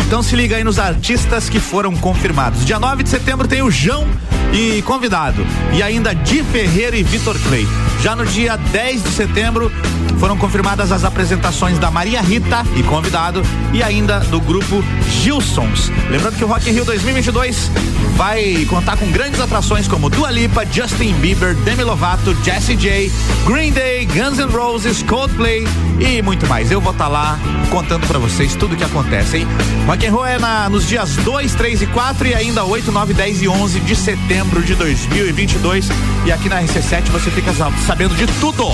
Então 0.07 0.23
se 0.23 0.35
liga 0.35 0.57
aí 0.57 0.65
nos 0.65 0.79
artistas 0.79 1.51
que 1.51 1.61
foram 1.61 1.95
confirmados. 1.95 2.65
Dia 2.65 2.79
9 2.79 3.03
de 3.03 3.11
setembro 3.11 3.47
tem 3.47 3.61
o 3.61 3.71
João 3.71 4.07
e 4.55 4.81
convidado. 4.83 5.47
E 5.75 5.83
ainda 5.83 6.15
Di 6.15 6.43
Ferreira 6.43 6.97
e 6.97 7.03
Vitor 7.03 7.39
Clay. 7.41 7.69
Já 8.01 8.17
no 8.17 8.25
dia 8.25 8.57
10 8.57 9.03
de 9.03 9.11
setembro 9.11 9.71
foram 10.19 10.37
confirmadas 10.37 10.91
as 10.91 11.05
apresentações 11.05 11.79
da 11.79 11.91
Maria 11.91 12.21
Rita 12.21 12.65
e 12.77 12.83
convidado 12.83 13.43
e 13.73 13.83
ainda 13.83 14.19
do 14.21 14.41
grupo 14.41 14.83
Gilsons. 15.23 15.93
Lembrando 16.11 16.37
que 16.37 16.45
o 16.45 16.49
Rock 16.49 16.71
in 16.71 16.73
Rio 16.73 16.85
2022 16.85 17.71
vai 18.17 18.67
contar 18.69 18.97
com 18.97 19.07
grandes 19.13 19.41
atrações 19.41 19.87
como 19.87 20.11
Dua 20.11 20.31
Lipa, 20.31 20.67
Justin 20.67 21.13
Bieber, 21.15 21.55
Demi 21.55 21.85
Lovato, 21.85 22.37
Jessie 22.43 22.77
J, 22.77 23.11
Green 23.47 23.68
Day, 23.71 24.07
Guns 24.07 24.39
N' 24.39 24.51
Roses, 24.51 25.03
Coldplay 25.03 25.65
e 25.99 26.23
muito 26.23 26.47
mais. 26.47 26.71
Eu 26.71 26.81
vou 26.81 26.93
estar 26.93 27.09
lá 27.09 27.39
contando 27.71 28.07
para 28.07 28.19
vocês 28.19 28.55
tudo 28.55 28.75
o 28.75 28.77
que 28.77 28.85
acontece, 28.85 29.39
hein? 29.39 29.49
Rock 29.87 30.07
and 30.07 30.13
Roll 30.13 30.27
é 30.27 30.39
na, 30.39 30.69
nos 30.69 30.87
dias 30.87 31.17
2, 31.17 31.55
3 31.55 31.83
e 31.83 31.87
4 31.87 32.29
e 32.29 32.35
ainda 32.35 32.65
8, 32.65 32.91
9, 32.93 33.15
10 33.15 33.43
e 33.43 33.49
11 33.49 33.81
de 33.81 33.97
setembro 33.97 34.63
de 34.63 34.75
2022. 34.75 35.89
E 36.27 36.33
aqui 36.33 36.49
na 36.49 36.63
RC7 36.63 37.11
você 37.11 37.31
fica 37.31 37.53
sabendo 37.87 38.15
de 38.15 38.27
tudo. 38.41 38.65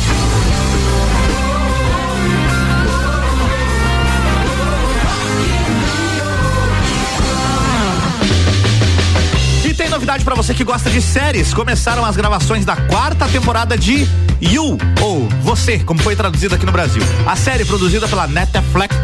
Tem 9.84 9.90
novidade 9.90 10.24
pra 10.24 10.34
você 10.34 10.54
que 10.54 10.64
gosta 10.64 10.88
de 10.88 11.02
séries. 11.02 11.52
Começaram 11.52 12.06
as 12.06 12.16
gravações 12.16 12.64
da 12.64 12.74
quarta 12.74 13.28
temporada 13.28 13.76
de 13.76 14.08
You, 14.40 14.76
ou 15.00 15.28
Você, 15.42 15.78
como 15.78 16.00
foi 16.02 16.14
traduzido 16.16 16.54
aqui 16.54 16.66
no 16.66 16.72
Brasil. 16.72 17.02
A 17.26 17.36
série 17.36 17.64
produzida 17.64 18.06
pela 18.08 18.26
Netflix 18.26 18.94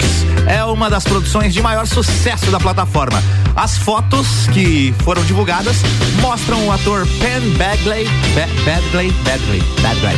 é 0.46 0.62
uma 0.64 0.88
das 0.90 1.04
produções 1.04 1.52
de 1.54 1.62
maior 1.62 1.86
sucesso 1.86 2.50
da 2.50 2.58
plataforma. 2.60 3.22
As 3.56 3.76
fotos 3.78 4.26
que 4.52 4.94
foram 5.02 5.24
divulgadas 5.24 5.76
mostram 6.20 6.66
o 6.66 6.72
ator 6.72 7.06
Penn 7.18 7.56
Badgley, 7.56 8.04
Ba- 8.34 8.48
Badgley, 8.64 9.10
Badgley, 9.24 9.62
Badgley, 9.82 10.16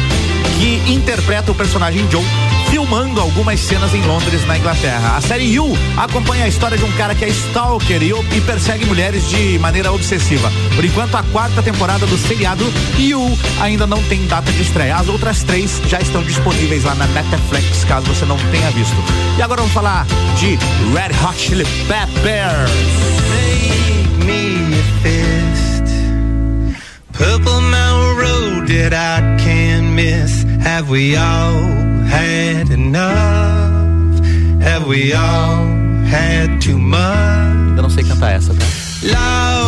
que 0.59 0.93
interpreta 0.93 1.51
o 1.51 1.55
personagem 1.55 2.09
Joe 2.11 2.25
filmando 2.73 3.21
algumas 3.21 3.61
cenas 3.61 3.93
em 3.93 4.01
Londres, 4.01 4.47
na 4.47 4.57
Inglaterra. 4.57 5.19
A 5.19 5.21
série 5.21 5.45
You 5.45 5.77
acompanha 5.95 6.47
a 6.47 6.49
história 6.49 6.79
de 6.79 6.83
um 6.83 6.93
cara 6.93 7.15
que 7.15 7.23
é 7.23 7.29
stalker 7.29 8.03
e, 8.03 8.13
e 8.35 8.41
persegue 8.41 8.87
mulheres 8.87 9.29
de 9.29 9.59
maneira 9.59 9.93
obsessiva. 9.93 10.51
Por 10.75 10.83
enquanto, 10.83 11.15
a 11.15 11.23
quarta 11.25 11.63
temporada 11.63 12.07
do 12.07 12.17
seriado 12.17 12.65
You 12.99 13.39
ainda 13.61 13.87
não 13.87 14.03
tem 14.05 14.27
data 14.27 14.51
de 14.51 14.63
estreia. 14.63 14.97
As 14.97 15.07
outras 15.07 15.43
três 15.43 15.83
já 15.87 16.01
estão 16.01 16.23
disponíveis 16.23 16.85
lá 16.85 16.95
na 16.95 17.07
Netflix, 17.09 17.85
caso 17.85 18.07
você 18.07 18.25
não 18.25 18.39
tenha 18.51 18.71
visto. 18.71 18.97
E 19.37 19.43
agora 19.43 19.61
vamos 19.61 19.75
falar 19.75 20.07
de 20.39 20.57
Red 20.95 21.15
Hot 21.23 21.39
Chili 21.39 21.67
Peppers. 21.87 22.71
Me. 24.25 24.53
Purple 27.13 27.61
Mountain 27.61 28.17
Road 28.17 28.69
that 28.69 28.95
I 28.95 29.37
can't 29.39 29.95
miss. 29.95 30.45
Have 30.65 30.89
we 30.89 31.15
all 31.15 31.92
had 32.13 32.71
enough? 32.71 34.21
Have 34.63 34.87
we 34.87 35.15
all 35.15 35.67
had 36.07 36.61
too 36.61 36.79
much? 36.79 37.77
Eu 37.77 37.83
não 37.83 37.91
sei 37.91 38.05
cantar 38.05 38.33
essa, 38.33 38.53
tá? 38.55 38.67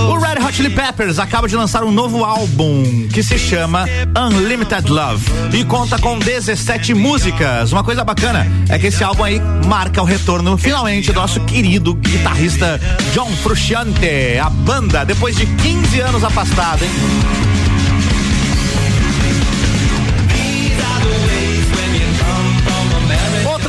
O 0.09 0.19
Red 0.19 0.39
Hot 0.45 0.55
Chili 0.55 0.71
Peppers 0.71 1.19
acaba 1.19 1.49
de 1.49 1.57
lançar 1.57 1.83
um 1.83 1.91
novo 1.91 2.23
álbum 2.23 3.09
que 3.13 3.23
se 3.23 3.37
chama 3.39 3.85
Unlimited 4.17 4.89
Love 4.89 5.25
e 5.53 5.65
conta 5.65 5.99
com 5.99 6.19
17 6.19 6.95
músicas. 6.95 7.73
Uma 7.73 7.83
coisa 7.83 8.05
bacana 8.05 8.47
é 8.69 8.79
que 8.79 8.89
esse 8.89 9.03
álbum 9.03 9.25
aí 9.25 9.41
marca 9.67 10.01
o 10.03 10.05
retorno 10.05 10.57
finalmente 10.57 11.13
do 11.13 11.19
nosso 11.19 11.41
querido 11.41 11.95
guitarrista 11.95 12.81
John 13.13 13.31
Frusciante, 13.43 14.39
a 14.41 14.51
banda 14.51 15.05
depois 15.05 15.35
de 15.35 15.47
15 15.47 16.01
anos 16.01 16.23
afastado, 16.23 16.85
hein? 16.85 17.64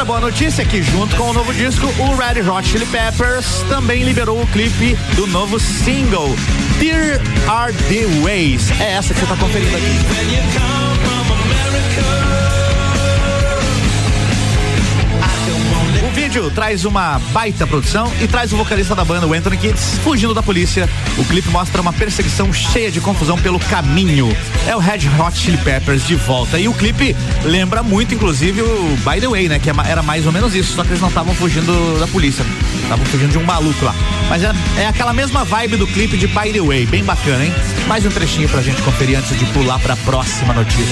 Boa 0.06 0.20
notícia 0.20 0.62
é 0.62 0.66
que 0.66 0.84
junto 0.84 1.16
com 1.16 1.32
o 1.32 1.34
novo 1.34 1.52
disco, 1.52 1.88
o 1.88 2.16
Red 2.16 2.48
Hot 2.48 2.68
Chili 2.68 2.86
Peppers 2.86 3.64
também 3.68 4.04
liberou 4.04 4.40
o 4.40 4.48
clipe 4.48 4.96
do 5.16 5.26
novo 5.26 5.60
single 5.60 6.30
Dear 6.80 7.20
Are 7.50 7.74
The 7.74 8.06
Ways. 8.22 8.70
É 8.80 8.94
essa 8.94 9.14
que 9.16 9.20
você 9.20 9.26
está 9.26 9.36
conferindo 9.36 9.76
aqui. 9.76 9.86
O 16.04 16.10
vídeo 16.12 16.52
traz 16.52 16.86
uma 16.86 17.20
baita 17.32 17.66
produção 17.66 18.12
e 18.22 18.28
traz 18.28 18.52
o 18.52 18.58
vocalista 18.58 18.96
da 18.96 19.06
banda, 19.06 19.28
o 19.28 19.34
Anthony 19.34 19.58
Kids, 19.58 20.00
fugindo 20.04 20.34
da 20.34 20.44
polícia. 20.44 20.90
O 21.18 21.26
clipe 21.26 21.50
mostra 21.50 21.82
uma 21.82 21.94
perseguição 21.94 22.52
cheia 22.52 22.92
de 22.92 23.00
confusão 23.00 23.38
pelo 23.38 23.60
caminho. 23.60 24.36
É 24.68 24.76
o 24.76 24.80
Red 24.80 25.10
Hot 25.20 25.38
Chili 25.38 25.58
Peppers 25.58 26.06
de 26.06 26.16
volta. 26.16 26.60
E 26.60 26.68
o 26.68 26.74
clipe 26.74 27.16
lembra 27.44 27.84
muito, 27.84 28.14
inclusive, 28.14 28.62
o 28.62 28.98
By 28.98 29.20
the 29.20 29.28
Way, 29.28 29.50
né? 29.50 29.60
Que 29.60 29.70
é 29.70 29.74
era 29.86 30.02
mais 30.02 30.26
ou 30.26 30.32
menos 30.32 30.56
isso, 30.56 30.74
só 30.74 30.84
que 30.84 30.90
eles 30.90 31.02
não 31.02 31.10
estavam 31.10 31.34
fugindo 31.36 32.00
da 32.00 32.08
polícia. 32.08 32.46
Estavam 32.82 33.06
fugindo 33.06 33.32
de 33.32 33.38
um 33.38 33.44
maluco 33.44 33.86
lá. 33.86 33.94
Mas 34.30 34.44
é, 34.44 34.52
é, 34.78 34.88
aquela 34.88 35.14
mesma 35.14 35.44
vibe 35.44 35.78
do 35.78 35.88
clipe 35.88 36.18
de 36.18 36.28
By 36.28 36.52
the 36.52 36.62
Way, 36.62 36.86
bem 36.88 37.04
bacana, 37.04 37.46
hein? 37.46 37.54
Mais 37.88 38.06
um 38.06 38.10
trechinho 38.10 38.50
pra 38.50 38.62
gente 38.62 38.82
conferir 38.82 39.18
antes 39.18 39.38
de 39.38 39.46
pular 39.46 39.80
pra 39.80 39.96
próxima 39.98 40.54
notícia. 40.54 40.86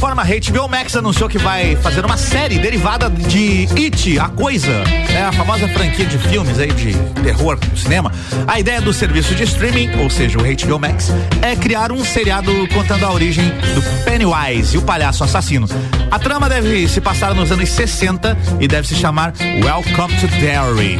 Plataforma 0.00 0.24
HBO 0.24 0.66
Max 0.66 0.96
anunciou 0.96 1.28
que 1.28 1.36
vai 1.36 1.76
fazer 1.76 2.02
uma 2.06 2.16
série 2.16 2.58
derivada 2.58 3.10
de 3.10 3.68
It, 3.76 4.18
a 4.18 4.30
coisa, 4.30 4.70
né? 4.72 5.26
A 5.26 5.32
famosa 5.32 5.68
franquia 5.68 6.06
de 6.06 6.16
filmes 6.16 6.58
aí 6.58 6.72
de 6.72 6.94
terror 7.22 7.58
no 7.70 7.76
cinema. 7.76 8.10
A 8.48 8.58
ideia 8.58 8.80
do 8.80 8.94
serviço 8.94 9.34
de 9.34 9.42
streaming, 9.42 9.90
ou 10.00 10.08
seja, 10.08 10.38
o 10.38 10.42
HBO 10.42 10.78
Max, 10.78 11.12
é 11.42 11.54
criar 11.54 11.92
um 11.92 12.02
seriado 12.02 12.50
contando 12.68 13.04
a 13.04 13.12
origem 13.12 13.44
do 13.74 13.82
Pennywise 14.04 14.74
e 14.74 14.78
o 14.78 14.82
palhaço 14.82 15.22
assassino. 15.22 15.68
A 16.10 16.18
trama 16.18 16.48
deve 16.48 16.88
se 16.88 17.00
passar 17.00 17.34
nos 17.34 17.52
anos 17.52 17.68
60 17.68 18.38
e 18.58 18.66
deve 18.66 18.88
se 18.88 18.94
chamar 18.94 19.34
Welcome 19.62 20.16
to 20.18 20.26
Derry. 20.40 20.98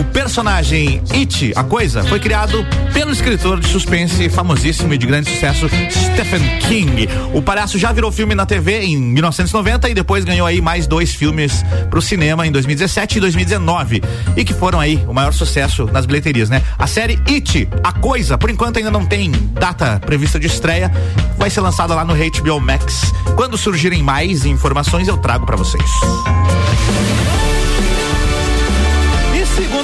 O 0.00 0.04
personagem 0.04 1.02
It, 1.12 1.52
a 1.54 1.62
coisa, 1.62 2.02
foi 2.04 2.18
criado 2.18 2.66
pelo 2.94 3.12
escritor 3.12 3.60
de 3.60 3.68
suspense 3.68 4.30
famosíssimo 4.30 4.94
e 4.94 4.98
de 4.98 5.06
grande 5.06 5.30
sucesso 5.30 5.68
Stephen 5.90 6.58
King. 6.60 7.08
O 7.34 7.42
palhaço 7.42 7.78
já 7.78 7.92
virou 7.92 8.10
filme 8.10 8.37
na 8.38 8.46
TV 8.46 8.82
em 8.82 8.96
1990 8.96 9.90
e 9.90 9.94
depois 9.94 10.24
ganhou 10.24 10.46
aí 10.46 10.60
mais 10.60 10.86
dois 10.86 11.12
filmes 11.12 11.64
pro 11.90 12.00
cinema 12.00 12.46
em 12.46 12.52
2017 12.52 13.18
e 13.18 13.20
2019 13.20 14.00
e 14.36 14.44
que 14.44 14.54
foram 14.54 14.78
aí 14.78 15.04
o 15.08 15.12
maior 15.12 15.32
sucesso 15.32 15.86
nas 15.86 16.06
bilheterias, 16.06 16.48
né? 16.48 16.62
A 16.78 16.86
série 16.86 17.18
It, 17.28 17.68
a 17.82 17.92
coisa, 17.92 18.38
por 18.38 18.48
enquanto 18.48 18.76
ainda 18.76 18.92
não 18.92 19.04
tem 19.04 19.32
data 19.52 19.98
prevista 19.98 20.38
de 20.38 20.46
estreia, 20.46 20.92
vai 21.36 21.50
ser 21.50 21.60
lançada 21.62 21.96
lá 21.96 22.04
no 22.04 22.14
HBO 22.14 22.60
Max. 22.60 23.12
Quando 23.34 23.58
surgirem 23.58 24.04
mais 24.04 24.46
informações 24.46 25.08
eu 25.08 25.16
trago 25.16 25.44
para 25.44 25.56
vocês. 25.56 25.90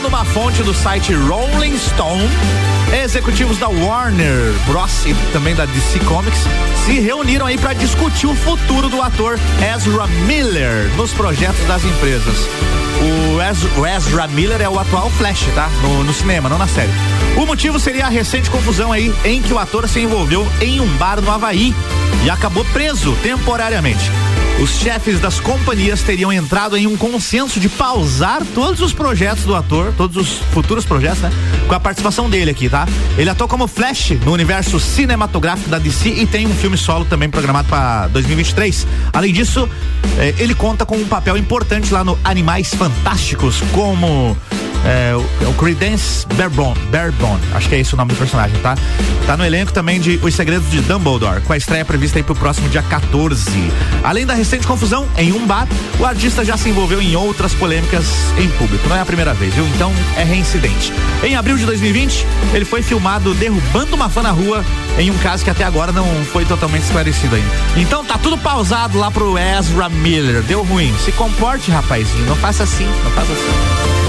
Segundo 0.05 0.09
uma 0.09 0.25
fonte 0.25 0.63
do 0.63 0.75
site 0.75 1.15
Rolling 1.15 1.79
Stone, 1.79 2.29
executivos 3.03 3.57
da 3.57 3.69
Warner 3.69 4.53
Bros 4.67 5.07
e 5.07 5.15
também 5.33 5.55
da 5.55 5.65
DC 5.65 6.01
Comics 6.01 6.41
se 6.85 7.01
reuniram 7.01 7.47
aí 7.47 7.57
para 7.57 7.73
discutir 7.73 8.27
o 8.27 8.35
futuro 8.35 8.89
do 8.91 9.01
ator 9.01 9.39
Ezra 9.75 10.07
Miller 10.27 10.91
nos 10.97 11.13
projetos 11.15 11.65
das 11.67 11.85
empresas. 11.85 12.37
O 13.01 13.87
Ezra, 13.87 14.27
Miller 14.29 14.61
é 14.61 14.69
o 14.69 14.79
atual 14.79 15.09
Flash, 15.11 15.47
tá? 15.55 15.71
No, 15.81 16.05
no, 16.05 16.13
cinema, 16.13 16.49
não 16.49 16.59
na 16.59 16.69
série. 16.69 16.93
O 17.37 17.47
motivo 17.47 17.81
seria 17.81 18.07
a 18.07 18.11
recente 18.11 18.51
confusão 18.51 18.93
aí 18.93 19.15
em 19.25 19.41
que 19.41 19.53
o 19.53 19.59
ator 19.59 19.89
se 19.89 20.01
envolveu 20.01 20.47
em 20.61 20.81
um 20.81 20.97
bar 20.97 21.21
no 21.21 21.31
Havaí 21.31 21.75
e 22.25 22.31
acabou 22.31 22.65
preso 22.67 23.17
temporariamente. 23.23 24.11
Os 24.61 24.71
chefes 24.71 25.21
das 25.21 25.41
companhias 25.41 26.03
teriam 26.03 26.33
entrado 26.33 26.77
em 26.77 26.87
um 26.87 26.97
consenso 26.97 27.59
de 27.59 27.69
pausar 27.69 28.43
todos 28.55 28.81
os 28.81 28.93
projetos 28.93 29.45
do 29.45 29.55
ator, 29.55 29.93
todos 29.97 30.17
os 30.17 30.39
futuros 30.53 30.85
projetos, 30.85 31.21
né? 31.21 31.31
Com 31.67 31.75
a 31.75 31.81
participação 31.81 32.31
dele 32.31 32.53
aqui, 32.53 32.69
tá? 32.69 32.87
Ele 33.19 33.29
atua 33.29 33.49
como 33.49 33.67
Flash 33.67 34.13
no 34.25 34.33
universo 34.33 34.79
cinematográfico 34.79 35.69
da 35.69 35.79
DC 35.79 36.09
e 36.09 36.27
tem 36.27 36.47
um 36.47 36.55
filme 36.55 36.79
solo 36.79 37.05
também 37.05 37.29
programado 37.29 37.69
para 37.69 38.07
2023. 38.09 38.87
Além 39.13 39.33
disso, 39.33 39.69
eh, 40.19 40.35
ele 40.39 40.55
conta 40.55 40.87
com 40.87 40.97
um 40.97 41.07
papel 41.07 41.37
importante 41.37 41.93
lá 41.93 42.05
no 42.05 42.19
Animais 42.25 42.73
Fantásticos, 42.75 43.61
como 43.73 44.37
é, 44.85 45.15
o, 45.17 45.51
o 45.51 45.55
Credence 45.55 46.27
Barebone, 46.37 46.79
Barebone, 46.91 47.41
acho 47.55 47.69
que 47.69 47.75
é 47.75 47.81
esse 47.81 47.95
o 47.95 47.97
nome 47.97 48.13
do 48.13 48.19
personagem, 48.19 48.57
tá? 48.61 48.77
Tá 49.27 49.37
no 49.37 49.45
elenco 49.45 49.73
também 49.73 49.99
de 49.99 50.21
Os 50.23 50.35
Segredos 50.35 50.71
de 50.71 50.81
Dumbledore, 50.83 51.41
com 51.41 51.53
a 51.55 51.57
estreia 51.57 51.85
prevista 51.85 52.19
aí 52.19 52.23
pro 52.23 52.35
próximo 52.35 52.69
dia 52.69 52.83
14. 52.83 53.51
Além 54.03 54.27
da 54.27 54.35
recente 54.45 54.67
confusão 54.67 55.09
em 55.17 55.33
um 55.33 55.47
bar, 55.47 55.67
o 55.99 56.05
artista 56.05 56.45
já 56.45 56.55
se 56.55 56.69
envolveu 56.69 57.01
em 57.01 57.17
outras 57.17 57.55
polêmicas 57.55 58.05
em 58.37 58.47
público. 58.51 58.87
Não 58.87 58.95
é 58.95 59.01
a 59.01 59.05
primeira 59.07 59.33
vez, 59.33 59.55
viu? 59.55 59.67
Então 59.69 59.91
é 60.19 60.23
reincidente. 60.23 60.93
Em 61.23 61.35
abril 61.35 61.57
de 61.57 61.65
2020, 61.65 62.27
ele 62.53 62.67
foi 62.67 62.83
filmado 62.83 63.33
derrubando 63.33 63.97
uma 63.97 64.11
fã 64.11 64.21
na 64.21 64.33
rua 64.33 64.63
em 64.99 65.11
um 65.11 65.17
caso 65.17 65.43
que 65.43 65.49
até 65.49 65.65
agora 65.65 65.93
não 65.93 66.07
foi 66.27 66.45
totalmente 66.45 66.83
esclarecido 66.83 67.37
ainda. 67.37 67.49
Então 67.75 68.05
tá 68.05 68.19
tudo 68.19 68.37
pausado 68.37 68.99
lá 68.99 69.11
pro 69.11 69.39
Ezra 69.39 69.89
Miller. 69.89 70.43
Deu 70.43 70.63
ruim. 70.63 70.95
Se 71.03 71.11
comporte, 71.13 71.71
rapazinho. 71.71 72.27
Não 72.27 72.37
faça 72.37 72.65
assim, 72.65 72.87
não 73.03 73.11
faça 73.13 73.33
assim. 73.33 74.04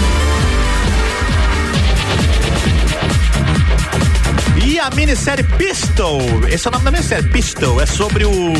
A 4.85 4.89
minissérie 4.91 5.43
Pistol, 5.43 6.21
esse 6.47 6.67
é 6.67 6.69
o 6.69 6.71
nome 6.71 6.85
da 6.85 6.91
minissérie, 6.91 7.27
Pistol, 7.29 7.81
é 7.81 7.87
sobre 7.87 8.23
o 8.23 8.53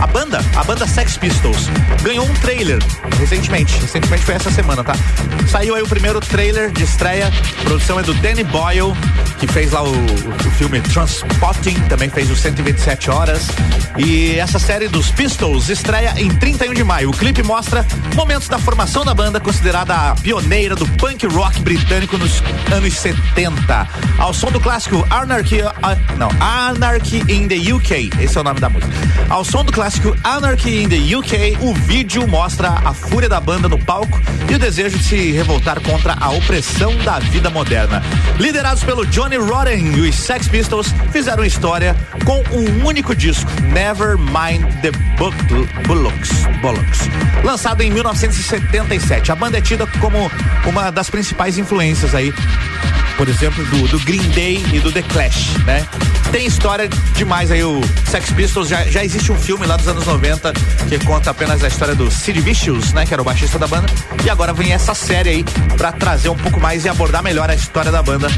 a 0.00 0.08
banda, 0.08 0.40
a 0.56 0.64
banda 0.64 0.88
Sex 0.88 1.16
Pistols. 1.16 1.68
Ganhou 2.02 2.26
um 2.26 2.34
trailer 2.34 2.80
recentemente, 3.16 3.78
recentemente 3.78 4.24
foi 4.24 4.34
essa 4.34 4.50
semana, 4.50 4.82
tá? 4.82 4.94
Saiu 5.48 5.76
aí 5.76 5.82
o 5.82 5.86
primeiro 5.86 6.20
trailer 6.20 6.72
de 6.72 6.82
estreia, 6.82 7.28
a 7.28 7.62
produção 7.62 8.00
é 8.00 8.02
do 8.02 8.12
Danny 8.14 8.42
Boyle, 8.42 8.92
que 9.38 9.46
fez 9.46 9.70
lá 9.70 9.84
o, 9.84 9.92
o 9.92 10.50
filme 10.56 10.80
Transpotting, 10.80 11.80
também 11.88 12.10
fez 12.10 12.28
o 12.28 12.34
127 12.34 13.10
horas. 13.10 13.46
E 13.96 14.36
essa 14.36 14.58
série 14.58 14.88
dos 14.88 15.10
Pistols 15.10 15.68
estreia 15.68 16.12
em 16.16 16.28
31 16.28 16.74
de 16.74 16.84
maio. 16.84 17.10
O 17.10 17.12
clipe 17.12 17.42
mostra 17.42 17.86
momentos 18.14 18.48
da 18.48 18.58
formação 18.58 19.04
da 19.04 19.14
banda, 19.14 19.38
considerada 19.38 19.94
a 19.94 20.14
pioneira 20.14 20.74
do 20.74 20.86
punk 20.86 21.26
rock 21.26 21.60
britânico 21.60 22.18
nos 22.18 22.42
anos 22.72 22.94
70. 22.94 23.88
Ao 24.18 24.34
som 24.34 24.50
do 24.50 24.60
clássico 24.60 25.06
Anarchy 25.08 25.62
não, 26.16 26.28
Anarchy 26.40 27.22
in 27.28 27.48
the 27.48 27.72
UK, 27.72 28.10
esse 28.20 28.36
é 28.36 28.40
o 28.40 28.44
nome 28.44 28.60
da 28.60 28.68
música. 28.68 28.92
Ao 29.28 29.44
som 29.44 29.64
do 29.64 29.72
clássico 29.72 30.16
Anarchy 30.24 30.82
in 30.82 30.88
the 30.88 31.16
UK, 31.16 31.58
o 31.60 31.74
vídeo 31.74 32.26
mostra 32.26 32.68
a 32.70 32.92
fúria 32.92 33.28
da 33.28 33.40
banda 33.40 33.68
no 33.68 33.78
palco 33.78 34.20
e 34.50 34.54
o 34.54 34.58
desejo 34.58 34.98
de 34.98 35.04
se 35.04 35.32
revoltar 35.32 35.80
contra 35.80 36.14
a 36.20 36.30
opressão 36.30 36.96
da 37.04 37.18
vida 37.18 37.50
moderna. 37.50 38.02
Liderados 38.38 38.82
pelo 38.84 39.06
Johnny 39.06 39.36
Rotten 39.36 39.94
e 39.94 40.00
os 40.00 40.14
Sex 40.14 40.48
Pistols, 40.48 40.94
fizeram 41.12 41.44
história 41.44 41.96
com 42.24 42.42
um 42.54 42.86
único 42.86 43.14
disco, 43.14 43.50
Never 43.72 44.18
Mind 44.18 44.64
the 44.82 44.90
Bullocks, 45.86 46.30
Bullocks, 46.60 47.08
lançado 47.44 47.82
em 47.82 47.90
1977. 47.90 49.32
A 49.32 49.34
banda 49.34 49.58
é 49.58 49.60
tida 49.60 49.86
como 50.00 50.30
uma 50.66 50.90
das 50.90 51.10
principais 51.10 51.58
influências 51.58 52.14
aí 52.14 52.32
por 53.18 53.28
exemplo, 53.28 53.64
do, 53.64 53.88
do, 53.88 53.98
Green 54.04 54.22
Day 54.30 54.64
e 54.72 54.78
do 54.78 54.92
The 54.92 55.02
Clash, 55.02 55.56
né? 55.66 55.84
Tem 56.30 56.46
história 56.46 56.88
demais 57.16 57.50
aí, 57.50 57.64
o 57.64 57.80
Sex 58.06 58.30
Pistols, 58.30 58.68
já, 58.68 58.84
já 58.84 59.04
existe 59.04 59.32
um 59.32 59.36
filme 59.36 59.66
lá 59.66 59.76
dos 59.76 59.88
anos 59.88 60.06
90 60.06 60.52
que 60.88 61.04
conta 61.04 61.32
apenas 61.32 61.62
a 61.64 61.68
história 61.68 61.96
do 61.96 62.08
Sid 62.12 62.40
Vicious, 62.40 62.92
né? 62.92 63.04
Que 63.04 63.12
era 63.12 63.20
o 63.20 63.24
baixista 63.24 63.58
da 63.58 63.66
banda. 63.66 63.88
E 64.24 64.30
agora 64.30 64.52
vem 64.52 64.72
essa 64.72 64.94
série 64.94 65.30
aí 65.30 65.44
pra 65.76 65.90
trazer 65.90 66.28
um 66.28 66.36
pouco 66.36 66.60
mais 66.60 66.84
e 66.84 66.88
abordar 66.88 67.22
melhor 67.22 67.50
a 67.50 67.54
história 67.56 67.90
da 67.90 68.02
banda. 68.02 68.28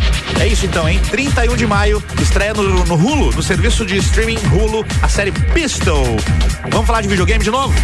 É 0.40 0.46
isso 0.46 0.64
então, 0.64 0.88
hein? 0.88 0.98
31 1.10 1.54
de 1.56 1.66
maio, 1.66 2.02
estreia 2.18 2.54
no, 2.54 2.62
no 2.86 2.94
Hulu, 2.94 3.32
no 3.32 3.42
serviço 3.42 3.84
de 3.84 3.98
streaming 3.98 4.38
Hulu, 4.50 4.86
a 5.02 5.08
série 5.08 5.30
Pistol. 5.52 6.16
Vamos 6.70 6.86
falar 6.86 7.02
de 7.02 7.08
videogame 7.08 7.44
de 7.44 7.50
novo? 7.50 7.74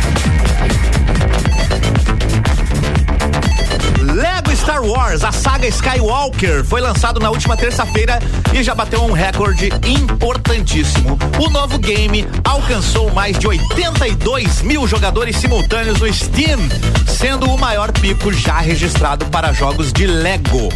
Star 4.66 4.82
Wars, 4.82 5.22
a 5.22 5.30
saga 5.30 5.68
Skywalker, 5.68 6.64
foi 6.64 6.80
lançado 6.80 7.20
na 7.20 7.30
última 7.30 7.56
terça-feira 7.56 8.18
e 8.52 8.64
já 8.64 8.74
bateu 8.74 9.00
um 9.04 9.12
recorde 9.12 9.70
importantíssimo. 9.86 11.16
O 11.38 11.48
novo 11.50 11.78
game 11.78 12.26
alcançou 12.42 13.12
mais 13.12 13.38
de 13.38 13.46
82 13.46 14.62
mil 14.62 14.84
jogadores 14.88 15.36
simultâneos 15.36 16.00
no 16.00 16.12
Steam, 16.12 16.58
sendo 17.06 17.48
o 17.48 17.56
maior 17.56 17.92
pico 17.92 18.32
já 18.32 18.58
registrado 18.58 19.24
para 19.26 19.52
jogos 19.52 19.92
de 19.92 20.04
Lego. 20.04 20.68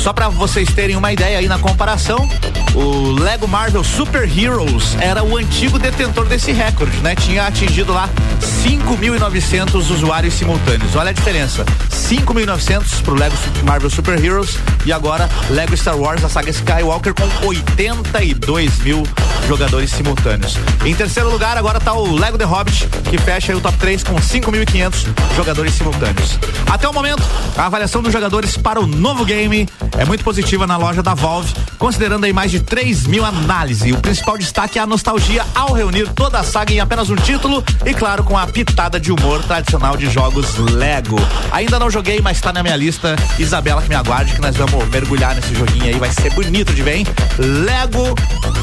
Só 0.00 0.12
para 0.12 0.28
vocês 0.28 0.68
terem 0.72 0.96
uma 0.96 1.12
ideia 1.12 1.38
aí 1.38 1.46
na 1.46 1.60
comparação, 1.60 2.28
o 2.74 3.12
Lego 3.12 3.46
Marvel 3.46 3.84
Super 3.84 4.28
Heroes 4.28 4.96
era 5.00 5.22
o 5.22 5.36
antigo 5.36 5.78
detentor 5.78 6.26
desse 6.26 6.50
recorde, 6.50 6.96
né? 6.98 7.14
Tinha 7.14 7.46
atingido 7.46 7.92
lá 7.92 8.08
5.900 8.40 9.74
usuários 9.74 10.34
simultâneos. 10.34 10.96
Olha 10.96 11.10
a 11.10 11.12
diferença. 11.12 11.64
5.900 11.90 13.02
pro 13.02 13.14
Lego 13.14 13.27
Marvel 13.64 13.90
Super 13.90 14.22
Heroes 14.22 14.58
e 14.86 14.92
agora 14.92 15.28
Lego 15.50 15.76
Star 15.76 15.96
Wars, 15.96 16.24
a 16.24 16.28
saga 16.28 16.50
Skywalker 16.50 17.14
com 17.14 17.46
82 17.46 18.78
mil 18.78 19.02
jogadores 19.46 19.90
simultâneos. 19.90 20.56
Em 20.84 20.94
terceiro 20.94 21.30
lugar, 21.30 21.56
agora 21.56 21.78
tá 21.78 21.92
o 21.92 22.14
Lego 22.14 22.36
The 22.36 22.44
Hobbit, 22.44 22.88
que 23.08 23.18
fecha 23.18 23.56
o 23.56 23.60
top 23.60 23.76
3 23.78 24.02
com 24.02 24.16
5.500 24.16 25.06
jogadores 25.36 25.74
simultâneos. 25.74 26.38
Até 26.68 26.88
o 26.88 26.92
momento, 26.92 27.22
a 27.56 27.66
avaliação 27.66 28.02
dos 28.02 28.12
jogadores 28.12 28.56
para 28.56 28.80
o 28.80 28.86
novo 28.86 29.24
game 29.24 29.68
é 29.96 30.04
muito 30.04 30.24
positiva 30.24 30.66
na 30.66 30.76
loja 30.76 31.02
da 31.02 31.14
Valve, 31.14 31.52
considerando 31.78 32.24
aí 32.24 32.32
mais 32.32 32.50
de 32.50 32.60
3 32.60 33.06
mil 33.06 33.24
análises. 33.24 33.92
O 33.92 34.00
principal 34.00 34.36
destaque 34.36 34.78
é 34.78 34.82
a 34.82 34.86
nostalgia 34.86 35.44
ao 35.54 35.72
reunir 35.72 36.08
toda 36.08 36.38
a 36.38 36.42
saga 36.42 36.72
em 36.72 36.80
apenas 36.80 37.10
um 37.10 37.16
título 37.16 37.64
e, 37.84 37.94
claro, 37.94 38.24
com 38.24 38.36
a 38.36 38.46
pitada 38.46 38.98
de 38.98 39.12
humor 39.12 39.42
tradicional 39.44 39.96
de 39.96 40.10
jogos 40.10 40.56
Lego. 40.58 41.16
Ainda 41.52 41.78
não 41.78 41.90
joguei, 41.90 42.20
mas 42.20 42.40
tá 42.40 42.52
na 42.52 42.62
minha 42.62 42.76
lista. 42.76 43.16
Isabela, 43.38 43.82
que 43.82 43.88
me 43.88 43.94
aguarde, 43.94 44.32
que 44.32 44.40
nós 44.40 44.56
vamos 44.56 44.88
mergulhar 44.88 45.34
nesse 45.34 45.54
joguinho 45.54 45.84
aí. 45.84 45.98
Vai 45.98 46.10
ser 46.10 46.32
bonito 46.32 46.72
de 46.74 46.88
hein? 46.88 47.06
Lego 47.38 48.14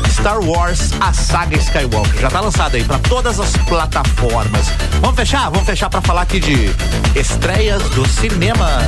Star 0.09 0.39
Wars, 0.39 0.64
a 0.99 1.13
saga 1.13 1.57
Skywalker. 1.57 2.21
Já 2.21 2.29
tá 2.29 2.41
lançado 2.41 2.75
aí 2.75 2.83
para 2.83 2.97
todas 2.99 3.39
as 3.39 3.55
plataformas. 3.57 4.67
Vamos 4.99 5.15
fechar? 5.15 5.49
Vamos 5.51 5.65
fechar 5.65 5.89
para 5.89 6.01
falar 6.01 6.23
aqui 6.23 6.39
de 6.39 6.71
estreias 7.15 7.83
do 7.91 8.07
cinema. 8.07 8.79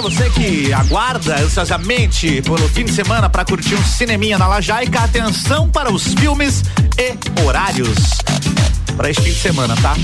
você 0.00 0.30
que 0.30 0.72
aguarda 0.72 1.36
ansiosamente 1.40 2.40
pelo 2.42 2.68
fim 2.70 2.84
de 2.84 2.92
semana 2.92 3.28
para 3.28 3.44
curtir 3.44 3.74
um 3.74 3.84
cineminha 3.84 4.38
na 4.38 4.48
Lajaica, 4.48 5.00
atenção 5.00 5.68
para 5.68 5.92
os 5.92 6.14
filmes 6.14 6.64
e 6.98 7.42
horários 7.44 8.18
para 8.96 9.10
este 9.10 9.22
fim 9.22 9.30
de 9.30 9.40
semana, 9.40 9.74
tá? 9.76 9.94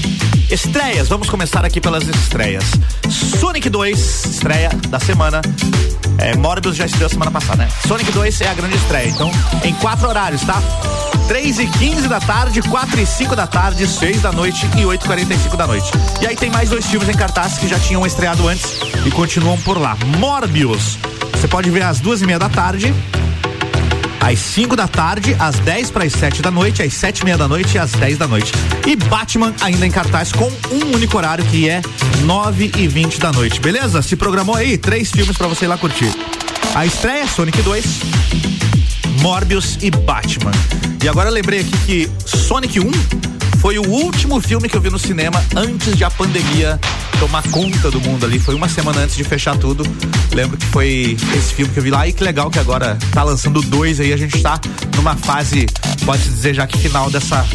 Estreias, 0.50 1.08
vamos 1.08 1.28
começar 1.28 1.64
aqui 1.64 1.80
pelas 1.80 2.06
estreias. 2.06 2.64
Sonic 3.40 3.68
2, 3.68 4.24
estreia 4.26 4.70
da 4.88 5.00
semana. 5.00 5.40
É, 6.18 6.34
Morbius 6.36 6.76
já 6.76 6.86
estreou 6.86 7.10
semana 7.10 7.30
passada, 7.30 7.64
né? 7.64 7.68
Sonic 7.86 8.10
2 8.12 8.40
é 8.40 8.48
a 8.48 8.54
grande 8.54 8.76
estreia. 8.76 9.08
Então, 9.08 9.30
em 9.64 9.74
quatro 9.74 10.08
horários, 10.08 10.42
tá? 10.42 10.62
3 11.28 11.58
e 11.58 11.66
15 11.66 12.08
da 12.08 12.20
tarde, 12.20 12.62
4 12.62 13.00
e 13.00 13.06
5 13.06 13.34
da 13.34 13.46
tarde, 13.46 13.86
6 13.86 14.22
da 14.22 14.32
noite 14.32 14.66
e 14.78 14.86
8 14.86 15.02
e 15.02 15.06
45 15.06 15.56
da 15.56 15.66
noite. 15.66 15.90
E 16.22 16.26
aí 16.26 16.36
tem 16.36 16.50
mais 16.50 16.70
dois 16.70 16.86
filmes 16.86 17.08
em 17.08 17.14
cartaz 17.14 17.58
que 17.58 17.66
já 17.68 17.78
tinham 17.78 18.06
estreado 18.06 18.46
antes 18.48 18.78
e 19.04 19.10
continuam 19.10 19.58
por 19.58 19.78
lá. 19.78 19.96
Morbius. 20.18 20.96
Você 21.32 21.48
pode 21.48 21.68
ver 21.70 21.82
às 21.82 22.00
duas 22.00 22.22
e 22.22 22.26
meia 22.26 22.38
da 22.38 22.48
tarde 22.48 22.94
às 24.26 24.40
5 24.40 24.74
da 24.74 24.88
tarde, 24.88 25.36
às 25.38 25.56
10 25.60 25.92
para 25.92 26.04
as 26.04 26.12
7 26.12 26.42
da 26.42 26.50
noite, 26.50 26.82
às 26.82 26.92
7 26.94 27.20
e 27.20 27.24
meia 27.24 27.38
da 27.38 27.46
noite 27.46 27.76
e 27.76 27.78
às 27.78 27.92
10 27.92 28.18
da 28.18 28.26
noite. 28.26 28.52
E 28.84 28.96
Batman 28.96 29.54
ainda 29.60 29.86
em 29.86 29.90
cartaz 29.90 30.32
com 30.32 30.50
um 30.72 30.94
único 30.94 31.16
horário 31.16 31.44
que 31.44 31.68
é 31.68 31.80
9 32.24 32.72
e 32.76 32.88
20 32.88 33.20
da 33.20 33.30
noite. 33.30 33.60
Beleza? 33.60 34.02
Se 34.02 34.16
programou 34.16 34.56
aí 34.56 34.76
três 34.76 35.12
filmes 35.12 35.36
para 35.38 35.46
você 35.46 35.66
ir 35.66 35.68
lá 35.68 35.78
curtir. 35.78 36.12
A 36.74 36.84
estreia 36.84 37.22
é 37.22 37.26
Sonic 37.28 37.62
2, 37.62 37.84
Morbius 39.20 39.78
e 39.80 39.92
Batman. 39.92 40.50
E 41.04 41.08
agora 41.08 41.28
eu 41.28 41.32
lembrei 41.32 41.60
aqui 41.60 41.78
que 41.86 42.10
Sonic 42.26 42.80
1 42.80 42.90
foi 43.60 43.78
o 43.78 43.88
último 43.88 44.40
filme 44.40 44.68
que 44.68 44.76
eu 44.76 44.80
vi 44.80 44.90
no 44.90 44.98
cinema 44.98 45.42
antes 45.54 45.96
de 45.96 46.04
a 46.04 46.10
pandemia 46.10 46.78
tomar 47.18 47.42
conta 47.50 47.90
do 47.90 48.00
mundo 48.00 48.24
ali. 48.26 48.38
Foi 48.38 48.54
uma 48.54 48.68
semana 48.68 49.00
antes 49.00 49.16
de 49.16 49.24
fechar 49.24 49.56
tudo. 49.56 49.84
Lembro 50.32 50.56
que 50.56 50.66
foi 50.66 51.16
esse 51.36 51.54
filme 51.54 51.72
que 51.72 51.78
eu 51.78 51.82
vi 51.82 51.90
lá 51.90 52.06
e 52.06 52.12
que 52.12 52.22
legal 52.22 52.50
que 52.50 52.58
agora 52.58 52.98
tá 53.12 53.22
lançando 53.22 53.60
dois 53.62 54.00
aí. 54.00 54.12
A 54.12 54.16
gente 54.16 54.40
tá 54.40 54.60
numa 54.96 55.16
fase, 55.16 55.66
pode-se 56.04 56.30
dizer 56.30 56.54
já 56.54 56.66
que 56.66 56.78
final 56.78 57.10
dessa 57.10 57.46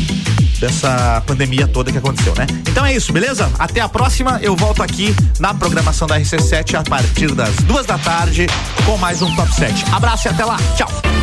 dessa 0.61 1.23
pandemia 1.25 1.67
toda 1.67 1.91
que 1.91 1.97
aconteceu, 1.97 2.35
né? 2.35 2.45
Então 2.69 2.85
é 2.85 2.93
isso, 2.93 3.11
beleza? 3.11 3.51
Até 3.57 3.81
a 3.81 3.89
próxima. 3.89 4.39
Eu 4.43 4.55
volto 4.55 4.83
aqui 4.83 5.13
na 5.39 5.53
programação 5.55 6.07
da 6.07 6.19
RC7 6.19 6.75
a 6.75 6.83
partir 6.83 7.33
das 7.33 7.55
duas 7.63 7.85
da 7.87 7.97
tarde 7.97 8.45
com 8.85 8.95
mais 8.97 9.23
um 9.23 9.35
Top 9.35 9.53
7. 9.53 9.85
Abraço 9.91 10.27
e 10.27 10.29
até 10.29 10.45
lá. 10.45 10.57
Tchau. 10.77 11.20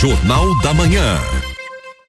Jornal 0.00 0.46
da 0.62 0.72
Manhã. 0.72 1.37